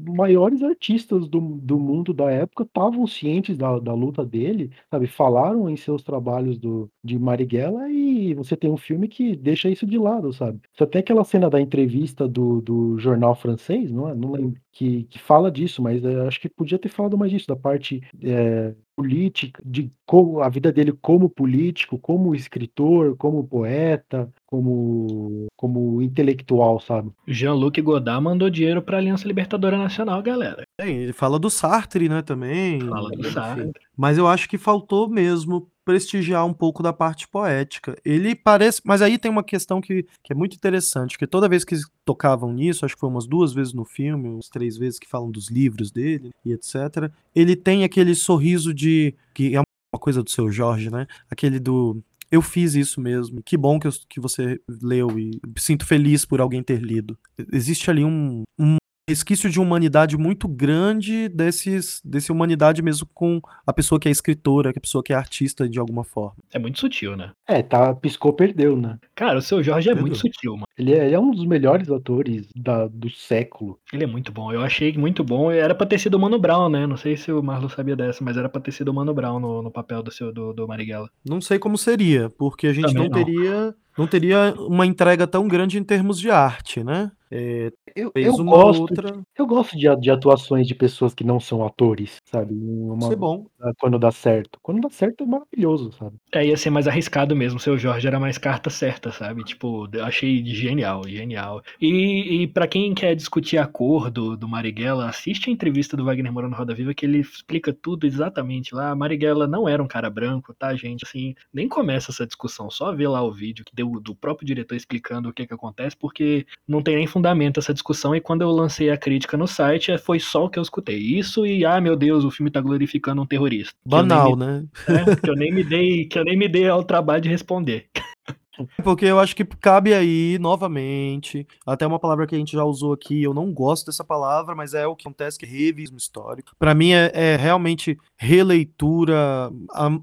[0.09, 5.69] maiores artistas do do mundo da época estavam cientes da da luta dele, sabe, falaram
[5.69, 9.97] em seus trabalhos do de Marighella e você tem um filme que deixa isso de
[9.97, 10.59] lado, sabe.
[10.77, 15.03] Só tem aquela cena da entrevista do do jornal francês, não é, não lembro, que
[15.03, 18.73] que fala disso, mas, eh, acho que podia ter falado mais disso, da parte, eh,
[18.95, 26.79] política, de como a vida dele como político, como escritor, como poeta, como como intelectual,
[26.79, 27.11] sabe.
[27.27, 30.63] Jean-Luc Godard mandou dinheiro pra Aliança Libertadora Nacional, galera.
[30.79, 32.81] É, ele fala do Sartre, né, também.
[32.81, 33.23] Fala do.
[33.31, 33.71] Sartre.
[33.97, 37.95] Mas eu acho que faltou mesmo prestigiar um pouco da parte poética.
[38.05, 41.65] Ele parece mas aí tem uma questão que que é muito interessante, que toda vez
[41.65, 41.75] que
[42.05, 45.29] tocavam nisso, acho que foi umas 2 vezes no filme, umas 3 vezes que falam
[45.29, 50.29] dos livros dele e etc, ele tem aquele sorriso de que é uma coisa do
[50.31, 52.01] Seu Jorge, né, aquele do
[52.31, 56.39] "eu fiz isso mesmo, que bom que eu que você leu e sinto feliz por
[56.41, 57.17] alguém ter lido".
[57.51, 58.77] Existe ali um um
[59.11, 64.71] resquício de humanidade muito grande desses desse humanidade mesmo com a pessoa que é escritora,
[64.73, 66.35] que a pessoa que é artista de alguma forma.
[66.53, 67.31] É muito sutil, né.
[67.47, 68.97] É, tá piscou, perdeu, né.
[69.15, 70.31] Cara, o Seu Jorge é muito Perdeu.
[70.33, 70.65] sutil, mano.
[70.77, 73.77] Ele é ele é um dos melhores atores da do século.
[73.93, 76.69] Ele é muito bom, eu achei muito bom, era pra ter sido o Mano Brown,
[76.69, 79.13] né, não sei se o Marlon sabia dessa, mas era pra ter sido o Mano
[79.13, 81.09] Brown no no papel do seu do do Marighella.
[81.27, 83.25] Não sei como seria, porque a gente Também não não.
[83.25, 87.11] teria não teria uma entrega tão grande em termos de arte, né.
[87.31, 91.23] Eh, Eu fez eu uma gosto outra eu gosto de de atuações de pessoas que
[91.23, 92.53] não são atores, sabe,
[92.99, 93.47] Isso uma é bom.
[93.79, 94.59] quando dá certo.
[94.61, 96.17] Quando dá certo é maravilhoso, sabe.
[96.33, 99.87] É, ia ser mais arriscado mesmo, o Seu Jorge era mais carta certa, sabe, tipo,
[99.93, 101.61] eu achei genial, genial.
[101.79, 106.05] E e pra quem quer discutir a cor do do Marighella, assiste a entrevista do
[106.05, 109.87] Wagner Moura no Roda Viva que ele explica tudo exatamente lá, Marighella não era um
[109.87, 113.75] cara branco, tá gente, assim, nem começa essa discussão, só vê lá o vídeo que
[113.75, 117.20] deu do próprio diretor explicando o que que acontece, porque não tem nem fundamento
[117.59, 120.57] essa discussão, e quando eu lancei a crítica no site, eh, foi só o que
[120.59, 120.97] eu escutei.
[120.97, 123.73] Isso e: "Ah, meu Deus, o filme tá glorificando um terrorista".
[123.85, 124.65] Banal, me né.
[124.87, 127.87] é, que eu nem me dei que eu nem me dei ao trabalho de responder.
[128.83, 132.93] Porque eu acho que cabe aí, novamente, até uma palavra que a gente já usou
[132.93, 136.51] aqui, eu não gosto dessa palavra, mas é o que acontece, que é revisionismo histórico.
[136.57, 139.51] Pra mim é é realmente releitura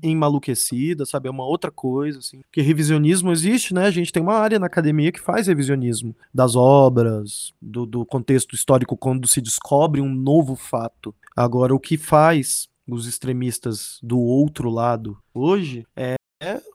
[0.02, 2.40] enmaluquecida, sabe, é uma outra coisa, assim.
[2.42, 6.54] Porque revisionismo existe, né, a gente tem uma área na academia que faz revisionismo das
[6.57, 11.14] obras, do do contexto histórico quando se descobre um novo fato.
[11.37, 16.17] Agora o que faz os extremistas do outro lado hoje é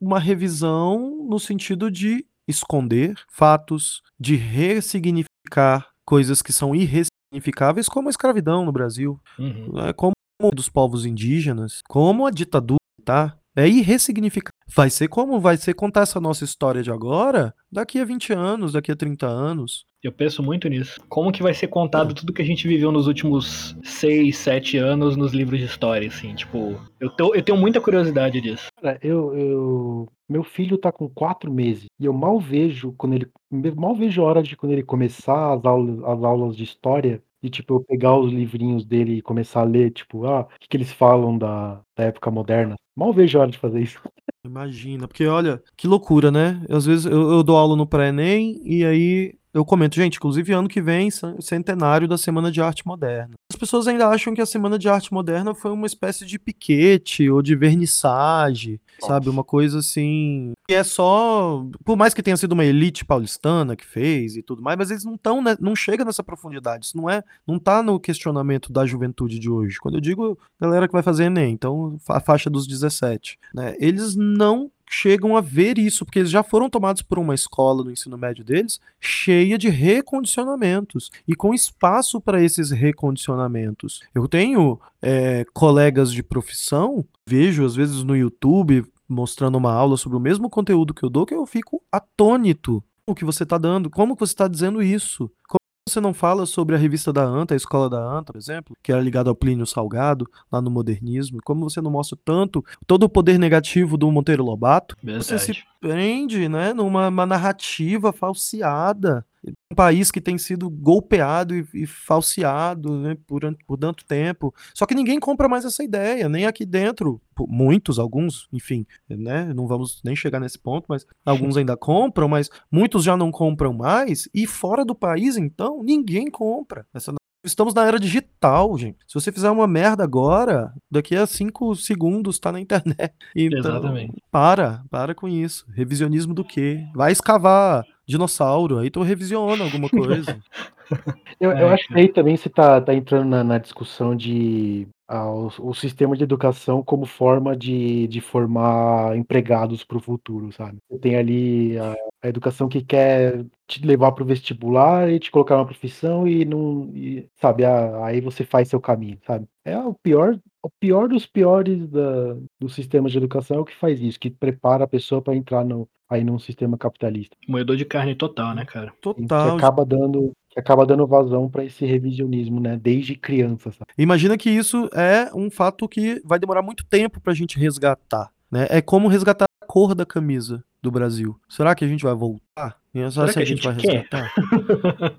[0.02, 8.12] uma revisão no sentido de esconder fatos, de ressignificar coisas que são irressignificáveis, como a
[8.12, 9.74] escravidão no Brasil, Uhum.
[9.74, 10.14] né, como
[10.54, 13.38] dos povos indígenas, como a ditadura, tá.
[13.56, 14.52] É irressignificar.
[14.76, 18.74] Vai ser como vai ser contar essa nossa história de agora, daqui a 20 anos,
[18.74, 19.86] daqui a 30 anos.
[20.02, 21.00] Eu penso muito nisso.
[21.08, 25.16] Como que vai ser contado tudo que a gente viveu nos últimos 6, 7 anos
[25.16, 28.68] nos livros de história, assim, tipo, eu tô eu tenho muita curiosidade disso.
[28.82, 33.32] Cara, eu eu meu filho tá com 4 meses, e eu mal vejo quando ele
[33.76, 37.50] mal vejo a hora de quando ele começar as aulas as aulas de história, e
[37.50, 40.92] tipo, eu pegar os livrinhos dele e começar a ler, tipo, ah, que que eles
[40.92, 42.76] falam da da época moderna.
[42.96, 44.00] Mal vejo a hora de fazer isso.
[44.46, 46.64] Imagina, porque olha, que loucura, né.
[46.70, 50.68] Às vezes eu eu dou aula no pré-ENEM, e aí eu comento: "Gente, inclusive ano
[50.68, 53.36] que vem cen centenário da Semana de Arte Moderna".
[53.52, 57.30] As pessoas ainda acham que a Semana de Arte Moderna foi uma espécie de piquete
[57.30, 59.38] ou de vernissage, sabe, Nossa.
[59.38, 63.86] uma coisa assim, que é só por mais que tenha sido uma elite paulistana que
[63.86, 67.10] fez e tudo mais, mas eles não estão, né, não chega nessa profundidade, isso não
[67.10, 69.80] é não tá no questionamento da juventude de hoje.
[69.80, 74.16] Quando eu digo galera que vai fazer ENEM, então a faixa dos 17, né, eles
[74.16, 78.16] não chegam a ver isso, porque eles já foram tomados por uma escola no ensino
[78.16, 84.02] médio deles, cheia de recondicionamentos, e com espaço pra esses recondicionamentos.
[84.14, 90.18] Eu tenho, eh, colegas de profissão, vejo às vezes no YouTube, mostrando uma aula sobre
[90.18, 92.84] o mesmo conteúdo que eu dou, que eu fico atônito.
[93.06, 93.90] "Como que você tá dando?
[93.90, 95.30] Como que você tá dizendo isso?
[95.48, 98.76] Como você não fala sobre a revista da ANTA, a escola da ANTA, por exemplo,
[98.82, 103.04] que era ligada ao Plínio Salgado, lá no modernismo, como você não mostra tanto todo
[103.04, 104.96] o poder negativo do Monteiro Lobato?".
[105.04, 105.66] Você se Verdade.
[105.82, 109.26] prende, né, numa uma narrativa falseada.
[109.72, 114.54] Um país que tem sido golpeado e e falseado, né, por por tanto tempo.
[114.74, 119.68] Só que ninguém compra mais essa ideia, nem aqui dentro, muitos, alguns, enfim, né, não
[119.68, 124.30] vamos nem chegar nesse ponto, mas alguns ainda compram, mas muitos já não compram mais,
[124.34, 126.86] e fora do país então, ninguém compra.
[126.94, 127.14] Essa
[127.44, 128.98] estamos na era digital, gente.
[129.08, 133.14] Se você fizer uma merda agora, daqui a 5 segundos tá na internet.
[133.36, 134.22] Então, Exatamente.
[134.32, 135.66] para, para com isso.
[135.74, 136.86] Revisionismo do quê?
[136.94, 140.44] Vai escavar dinossauro, aí tu revisiona alguma coisa.
[141.40, 144.88] Eu, eu É, acho que aí também você tá, tá entrando na, na discussão de
[145.08, 150.52] ah, o, o sistema de educação como forma de, de formar empregados para o futuro,
[150.54, 150.78] sabe?
[150.90, 155.32] Você tem ali a, a educação que quer te levar para o vestibular e te
[155.32, 157.66] colocar numa profissão e não, e, sabe?
[157.66, 159.48] ah, aí você faz seu caminho, sabe?
[159.66, 163.76] É o pior, o pior dos piores da, do sistema de educação é o que
[163.76, 167.36] faz isso, que prepara a pessoa para entrar no, aí num sistema capitalista.
[167.48, 168.92] moedor de carne total, né, cara?
[168.92, 169.56] que Total.
[169.58, 172.78] acaba dando que acaba dando vazão para esse revisionismo, né?
[172.80, 173.92] Desde criança, sabe?
[173.98, 178.68] Imagina que isso é um fato que vai demorar muito tempo pra gente resgatar, né?
[178.70, 181.40] É como resgatar a cor da camisa do Brasil.
[181.50, 182.78] Será que a gente vai voltar?
[182.94, 183.92] E Será, Será que a que a gente vai gente quer?
[183.94, 184.34] resgatar?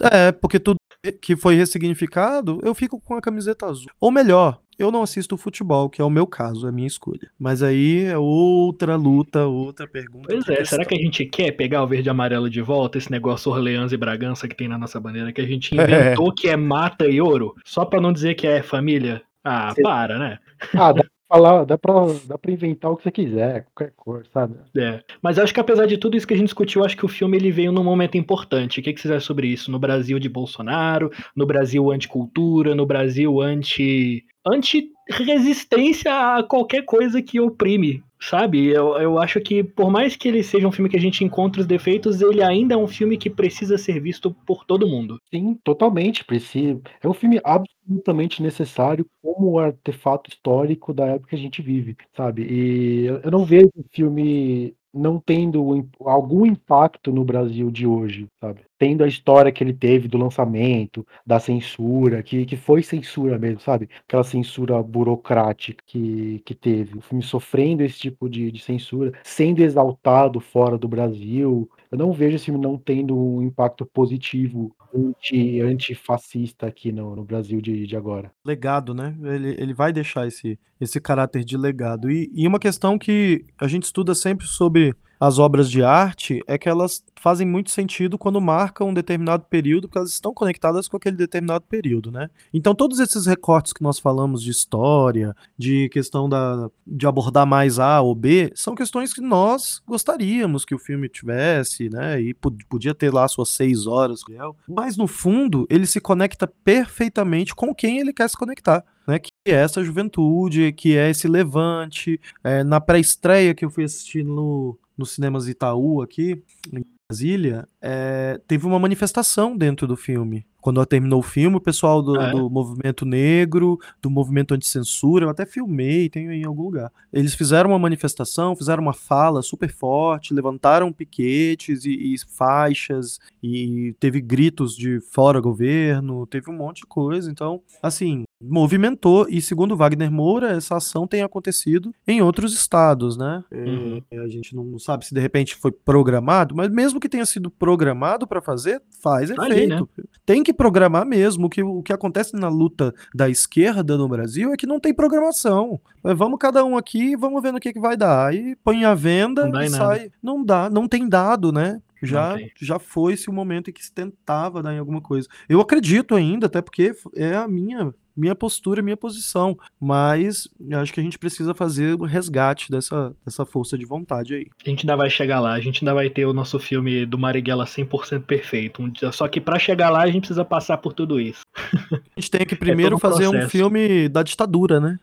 [0.12, 0.76] é, porque tudo
[1.20, 3.90] que foi ressignificado, eu fico com a camiseta azul.
[4.00, 7.30] Ou melhor, eu não assisto futebol, que é o meu caso, é a minha escolha.
[7.38, 10.28] Mas aí é outra luta, outra pergunta.
[10.28, 11.04] Pois é, será que a questão.
[11.04, 14.56] gente quer pegar o verde e amarelo de volta, esse negócio Orleans e Bragança que
[14.56, 18.00] tem na nossa bandeira, que a gente inventou que é mata e ouro, só pra
[18.00, 19.22] não dizer que é família?
[19.44, 20.38] Ah, para, né?
[20.72, 21.92] Ah, dá pra falar, dá pra,
[22.26, 24.56] dá pra inventar o que você quiser, qualquer cor, sabe?
[24.76, 25.02] É.
[25.20, 27.36] Mas acho que apesar de tudo isso que a gente discutiu, acho que o filme
[27.36, 28.80] ele veio num momento importante.
[28.80, 29.70] O que, que vocês acham sobre isso?
[29.70, 34.24] No Brasil de Bolsonaro, no Brasil anticultura, no Brasil anti.
[34.46, 38.02] Anti-resistência a qualquer coisa que oprime.
[38.20, 38.68] Sabe?
[38.68, 41.60] Eu, eu acho que, por mais que ele seja um filme que a gente encontre
[41.60, 45.18] os defeitos, ele ainda é um filme que precisa ser visto por todo mundo.
[45.32, 46.24] Sim, totalmente.
[46.24, 46.80] Precisa.
[47.02, 52.46] É um filme absolutamente necessário como artefato histórico da época que a gente vive, sabe?
[52.48, 58.62] E eu não vejo filme não tendo algum impacto no Brasil de hoje, sabe?
[58.78, 63.60] Tendo a história que ele teve do lançamento, da censura, que, que foi censura mesmo,
[63.60, 63.88] sabe?
[64.06, 66.98] Aquela censura burocrática que, que teve.
[66.98, 71.68] O filme sofrendo esse tipo de, de censura, sendo exaltado fora do Brasil.
[71.94, 77.24] Eu não vejo esse filme não tendo um impacto positivo anti, antifascista aqui no, no
[77.24, 78.32] Brasil de, de agora.
[78.44, 79.16] legado, né?
[79.22, 82.10] Ele, ele vai deixar esse, esse caráter de legado.
[82.10, 86.58] E, e uma questão que a gente estuda sempre sobre as obras de arte é
[86.58, 90.96] que elas fazem muito sentido quando marcam um determinado período, porque elas estão conectadas com
[90.96, 92.28] aquele determinado período, né?
[92.52, 97.78] Então, todos esses recortes que nós falamos de história, de questão da, de abordar mais
[97.78, 102.20] A ou B, são questões que nós gostaríamos que o filme tivesse, né?
[102.20, 104.20] E pod- podia ter lá suas seis horas,
[104.68, 108.84] mas no fundo ele se conecta perfeitamente com quem ele quer se conectar.
[109.06, 112.18] Né, que é essa juventude, que é esse levante.
[112.42, 116.42] É, na pré-estreia que eu fui assistir no, no Cinemas Itaú aqui,
[116.72, 120.46] em Brasília, é, teve uma manifestação dentro do filme.
[120.64, 122.30] Quando terminou o filme, o pessoal do, é?
[122.30, 126.90] do movimento negro, do movimento anti-censura, eu até filmei, tenho aí em algum lugar.
[127.12, 133.94] Eles fizeram uma manifestação, fizeram uma fala super forte, levantaram piquetes e, e faixas, e
[134.00, 137.30] teve gritos de fora governo, teve um monte de coisa.
[137.30, 139.26] Então, assim, movimentou.
[139.28, 143.44] E segundo Wagner Moura, essa ação tem acontecido em outros estados, né?
[143.52, 144.02] Uhum.
[144.10, 147.50] É, a gente não sabe se de repente foi programado, mas mesmo que tenha sido
[147.50, 149.88] programado para fazer, faz Tá ali, efeito.
[150.24, 151.46] Tem que programar mesmo.
[151.46, 154.94] O que, o que acontece na luta da esquerda no Brasil é que não tem
[154.94, 155.80] programação.
[156.04, 158.28] É, Vamos cada um aqui vamos ver no que, que vai dar.
[158.28, 159.68] Aí põe a venda e em nada.
[159.70, 160.10] sai.
[160.22, 161.80] Não dá, não tem dado, né?
[162.02, 165.26] Já, já foi-se o momento em que se tentava dar em alguma coisa.
[165.48, 169.58] Eu acredito ainda, até porque é a minha, minha postura, minha posição.
[169.80, 170.48] Mas
[170.80, 174.46] acho que a gente precisa fazer o resgate dessa, dessa força de vontade aí.
[174.64, 177.18] A gente ainda vai chegar lá, a gente ainda vai ter o nosso filme do
[177.18, 178.82] Marighella 100% perfeito.
[178.82, 181.40] Um dia- Só que pra chegar lá a gente precisa passar por tudo isso.
[182.16, 183.50] A gente tem que primeiro todo um fazer um processo.
[183.50, 184.98] filme da ditadura, né?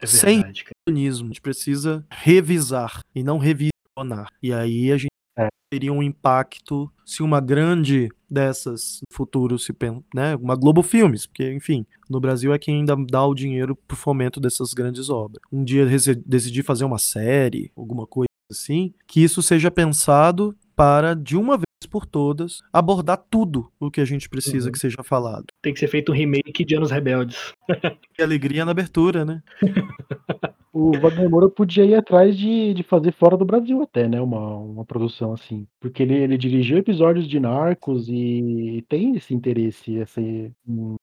[0.00, 0.74] É Sem verdade, cara.
[0.86, 1.26] comunismo.
[1.26, 4.28] A gente precisa revisar e não revisionar.
[4.42, 5.48] E aí a gente É.
[5.70, 9.72] teria um impacto se uma grande dessas no futuro se
[10.14, 13.96] né, uma Globo Filmes, porque enfim, no Brasil é quem ainda dá o dinheiro pro
[13.96, 15.40] fomento dessas grandes obras.
[15.52, 21.36] Um dia decidir fazer uma série, alguma coisa assim, que isso seja pensado para de
[21.36, 24.72] uma vez por todas abordar tudo o que a gente precisa Uhum.
[24.72, 25.44] que seja falado.
[25.62, 27.52] Tem que ser feito um remake de Anos Rebeldes.
[28.18, 29.42] E alegria na abertura, né?
[30.74, 34.20] O Wagner Moura podia ir atrás de, de fazer fora do Brasil até, né?
[34.20, 35.68] Uma, uma produção assim.
[35.78, 40.52] Porque ele, ele dirigiu episódios de Narcos e tem esse interesse essa, em,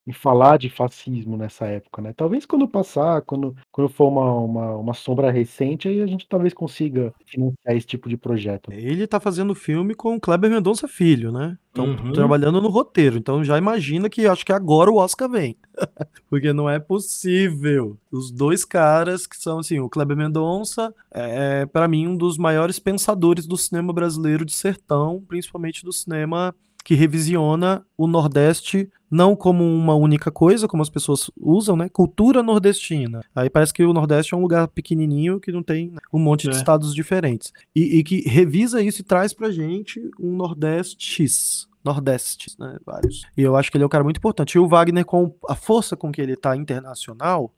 [0.06, 2.12] em falar de fascismo nessa época, né?
[2.12, 6.54] Talvez quando passar, quando, quando for uma, uma, uma sombra recente, aí a gente talvez
[6.54, 8.74] consiga financiar esse tipo de projeto.
[8.74, 11.58] Ele tá fazendo filme com o Kleber Mendonça Filho, né?
[11.72, 12.12] Estão Uhum.
[12.12, 13.18] trabalhando no roteiro.
[13.18, 15.56] Então já imagina que acho que agora o Oscar vem.
[16.30, 17.98] Porque não é possível.
[18.12, 22.78] Os dois caras que são assim, o Kleber Mendonça é para mim um dos maiores
[22.78, 26.54] pensadores do cinema brasileiro de sertão, principalmente do cinema
[26.84, 31.90] que revisiona o Nordeste não como uma única coisa, como as pessoas usam, né?
[31.90, 33.20] Cultura nordestina.
[33.36, 36.56] Aí parece que o Nordeste é um lugar pequenininho que não tem um monte de
[36.56, 36.58] É.
[36.58, 37.52] estados diferentes.
[37.76, 41.68] E, e que revisa isso e traz pra gente um Nordeste X.
[41.84, 42.78] Nordeste, né?
[42.86, 43.26] Vários.
[43.36, 44.54] E eu acho que ele é um cara muito importante.
[44.56, 47.52] E o Wagner, com a força com que ele tá internacional,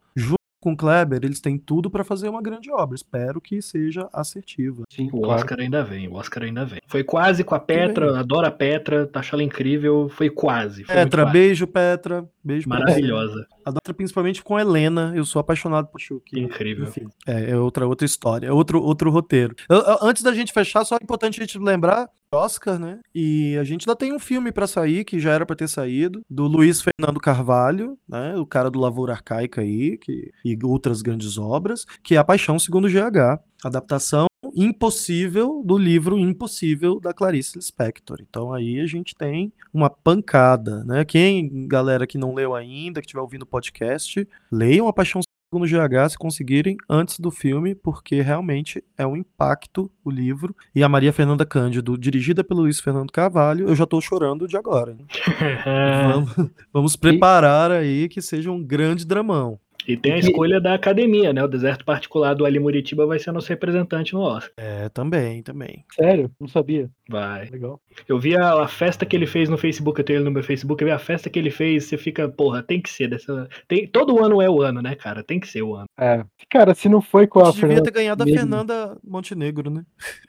[0.64, 2.96] com o Kleber, eles têm tudo pra fazer uma grande obra.
[2.96, 4.84] Espero que seja assertiva.
[4.90, 5.34] Sim, O claro.
[5.42, 6.80] Oscar ainda vem, o Oscar ainda vem.
[6.88, 10.86] Foi quase com a Petra, adoro a Petra, acho ela incrível, foi quase.
[10.86, 11.34] Foi Petra, quase.
[11.34, 12.26] beijo, Petra.
[12.42, 12.70] Beijo.
[12.70, 15.14] Maravilhosa, Adoro principalmente com a Helena.
[15.16, 16.40] Eu sou apaixonado por Chuck.
[16.40, 16.86] incrível.
[16.88, 19.56] Enfim, é, é outra, outra história, é outro, outro roteiro.
[19.70, 23.00] Eu- eu- antes da gente fechar, só é importante a gente lembrar Oscar, né?
[23.14, 26.22] E a gente ainda tem um filme pra sair, que já era pra ter saído,
[26.30, 28.36] do Luiz Fernando Carvalho, né?
[28.38, 32.58] O cara do Lavoura Arcaica aí, que, e outras grandes obras, que é A Paixão
[32.58, 33.40] Segundo GH.
[33.64, 38.18] Adaptação impossível do livro Impossível da Clarice Lispector.
[38.22, 41.06] Então aí a gente tem uma pancada, né?
[41.06, 45.22] Quem, galera que não leu ainda, que estiver ouvindo o podcast, leiam A Paixão
[45.60, 50.56] no GH se conseguirem antes do filme, porque realmente é um impacto o livro.
[50.74, 54.58] E a Maria Fernanda Cândido, dirigida pelo Luiz Fernando Carvalho, eu já tô chorando de
[54.58, 54.92] agora.
[54.92, 55.06] hein?
[56.12, 59.60] Vamos, vamos preparar aí que seja um grande dramão.
[59.88, 61.44] E tem a escolha da academia, né?
[61.44, 64.52] O Deserto Particular do Ali Muritiba vai ser nosso representante no Oscar.
[64.58, 65.84] É, também, também.
[65.94, 66.32] Sério?
[66.40, 66.90] Não sabia.
[67.10, 67.50] Vai.
[67.50, 67.82] Legal.
[68.08, 70.44] Eu vi a, a festa que ele fez no Facebook, eu tenho ele no meu
[70.44, 73.48] Facebook, eu vi a festa que ele fez, você fica, porra, tem que ser dessa.
[73.68, 75.22] Tem, todo ano é o ano, né, cara?
[75.24, 75.86] Tem que ser o ano.
[76.00, 76.24] É.
[76.50, 79.70] Cara, se não foi com A a gente devia ter ganhado a mesmo- Fernanda Montenegro,
[79.70, 79.84] né?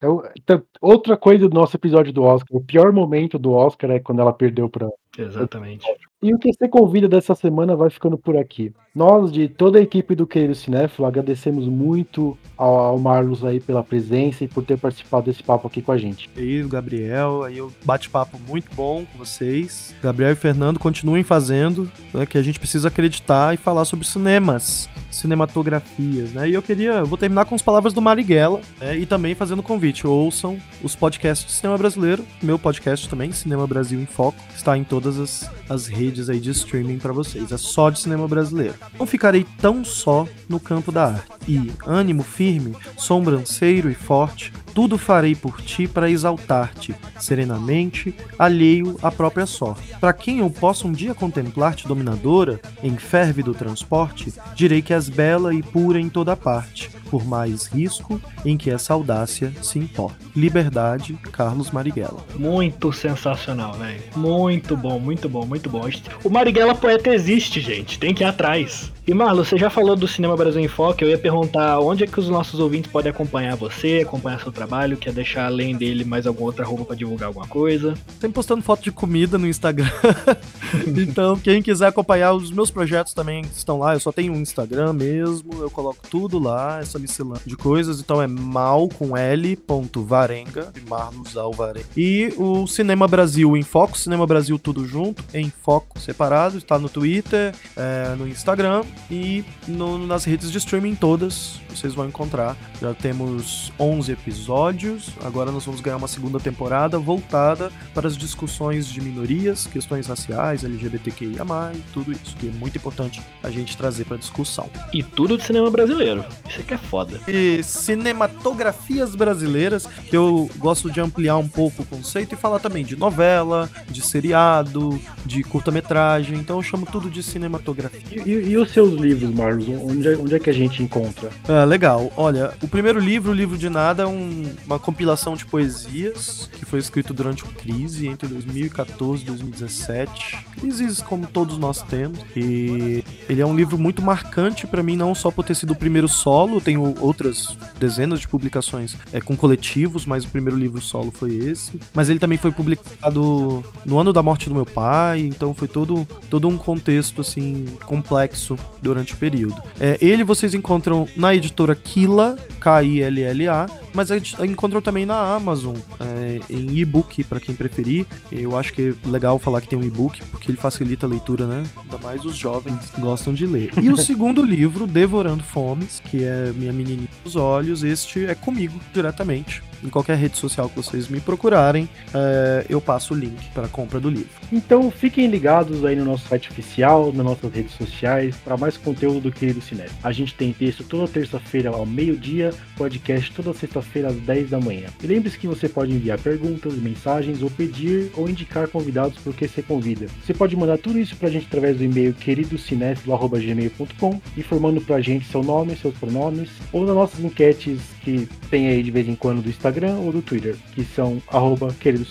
[0.00, 2.48] É o- então, outra coisa do nosso episódio do Oscar.
[2.56, 4.88] O pior momento do Oscar é quando ela perdeu pra.
[5.18, 5.84] Exatamente.
[6.22, 8.72] E o que você convida dessa semana vai ficando por aqui.
[8.98, 13.80] Nós, de toda a equipe do Querido Cinéfilo, agradecemos muito ao, ao Marlos aí pela
[13.80, 16.28] presença e por ter participado desse papo aqui com a gente.
[16.36, 19.94] E aí, o Gabriel, aí eu bate-papo muito bom com vocês.
[20.02, 24.88] Gabriel e Fernando continuem fazendo, né, que a gente precisa acreditar e falar sobre cinemas,
[25.12, 26.48] cinematografias, né?
[26.48, 30.08] E eu queria, vou terminar com as palavras do Marighella, né, e também fazendo convite,
[30.08, 34.82] ouçam os podcasts de cinema brasileiro, meu podcast também, Cinema Brasil em Foco, está em
[34.82, 38.74] todas as, as redes aí de streaming para vocês, é só de cinema brasileiro.
[38.98, 41.28] Não ficarei tão só no campo da arte.
[41.48, 49.10] E, ânimo firme, sobranceiro e forte, tudo farei por ti para exaltar-te, serenamente, alheio à
[49.10, 49.92] própria sorte.
[50.00, 55.52] Para quem eu possa um dia contemplar-te dominadora, em férvido transporte, direi que és bela
[55.52, 60.16] e pura em toda parte, por mais risco em que essa audácia se importa.
[60.36, 62.24] Liberdade, Carlos Marighella.
[62.36, 64.00] Muito sensacional, velho.
[64.14, 65.90] Muito bom, muito bom, muito bom.
[66.22, 67.98] O Marighella Poeta existe, gente.
[67.98, 68.92] Tem que ir atrás.
[69.08, 71.02] E Marlon, você já falou do Cinema Brasil em Foco.
[71.02, 74.98] Eu ia perguntar onde é que os nossos ouvintes podem acompanhar você, acompanhar seu trabalho.
[74.98, 77.94] Quer deixar além dele mais alguma outra roupa pra divulgar alguma coisa?
[78.20, 79.90] Sempre postando foto de comida no Instagram.
[80.94, 83.94] então, quem quiser acompanhar os meus projetos também estão lá.
[83.94, 85.54] Eu só tenho um Instagram mesmo.
[85.58, 88.00] Eu coloco tudo lá, essa miscelânea de coisas.
[88.00, 89.56] Então é mal com L.
[89.56, 91.88] ponto Varenga, de Marlos Alvarenga.
[91.96, 96.58] E o Cinema Brasil em Foco, Cinema Brasil tudo junto, em foco separado.
[96.58, 101.60] Está no Twitter, é, no Instagram e no- nas redes de streaming todas.
[101.78, 102.56] Vocês vão encontrar.
[102.80, 105.10] Já temos 11 episódios.
[105.24, 110.64] Agora nós vamos ganhar uma segunda temporada voltada para as discussões de minorias, questões raciais,
[110.64, 111.44] LGBTQIA,
[111.92, 114.68] tudo isso que é muito importante a gente trazer para discussão.
[114.92, 116.24] E tudo de cinema brasileiro.
[116.48, 117.20] Isso aqui é foda.
[117.28, 122.84] E cinematografias brasileiras, que eu gosto de ampliar um pouco o conceito e falar também
[122.84, 126.36] de novela, de seriado, de curta-metragem.
[126.38, 128.22] Então eu chamo tudo de cinematografia.
[128.24, 129.68] E, e- e os seus livros, Marlos?
[129.68, 131.30] Onde é, onde é que a gente encontra?
[131.48, 132.10] Ah, legal.
[132.16, 136.64] Olha, o primeiro livro, o Livro de Nada, é um- uma compilação de poesias que
[136.64, 140.38] foi escrito durante a crise entre 2014 e 2017.
[140.58, 142.18] Crises como todos nós temos.
[142.36, 145.76] E ele é um livro muito marcante pra mim, não só por ter sido o
[145.76, 151.10] primeiro solo, tenho outras dezenas de publicações é, com coletivos, mas o primeiro livro solo
[151.12, 151.78] foi esse.
[151.94, 156.06] Mas ele também foi publicado no ano da morte do meu pai, então foi todo,
[156.30, 159.60] todo um contexto assim complexo durante o período.
[159.78, 163.60] É, ele vocês encontram na editora Kila, K-I-L-L-A,
[163.92, 168.06] mas a gente encontra também na Amazon, é, em e-book, para quem preferir.
[168.30, 171.46] Eu acho que é legal falar que tem um e-book, porque ele facilita a leitura,
[171.46, 171.64] né?
[171.76, 173.70] Ainda mais os jovens gostam de ler.
[173.80, 178.78] E o segundo livro, Devorando Fomes, que é Minha Menininha dos Olhos, este é comigo
[178.92, 183.66] diretamente em qualquer rede social que vocês me procurarem, é, eu passo o link para
[183.66, 184.28] a compra do livro.
[184.52, 189.20] Então fiquem ligados aí no nosso site oficial, nas nossas redes sociais, para mais conteúdo
[189.20, 189.90] do Querido Cinema.
[190.02, 193.52] A gente tem texto toda terça-feira ao meio-dia, podcast toda
[193.82, 194.88] sexta-feira às 10 da manhã.
[195.02, 199.62] E lembre-se que você pode enviar perguntas, mensagens ou pedir ou indicar convidados porque você
[199.62, 200.06] convida.
[200.24, 205.00] Você pode mandar tudo isso para a gente através do e-mail queridocinéfilo.gmail.com informando para a
[205.00, 209.14] gente seu nome, seus pronomes ou nas nossas enquetes que tem aí de vez em
[209.14, 212.06] quando do Instagram ou do Twitter, que são arroba querido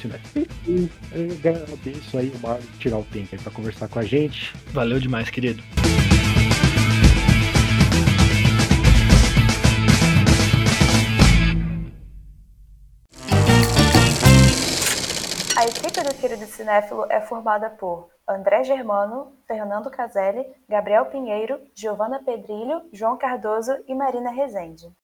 [0.67, 4.53] E eu agradeço aí o Mário tirar o tempo aí pra conversar com a gente.
[4.73, 5.63] Valeu demais, querido.
[15.57, 22.21] A equipe do Querido Cinéfilo é formada por André Germano, Fernando Caselli, Gabriel Pinheiro, Giovana
[22.23, 24.95] Pedrilho, João Cardoso e Marina Rezende.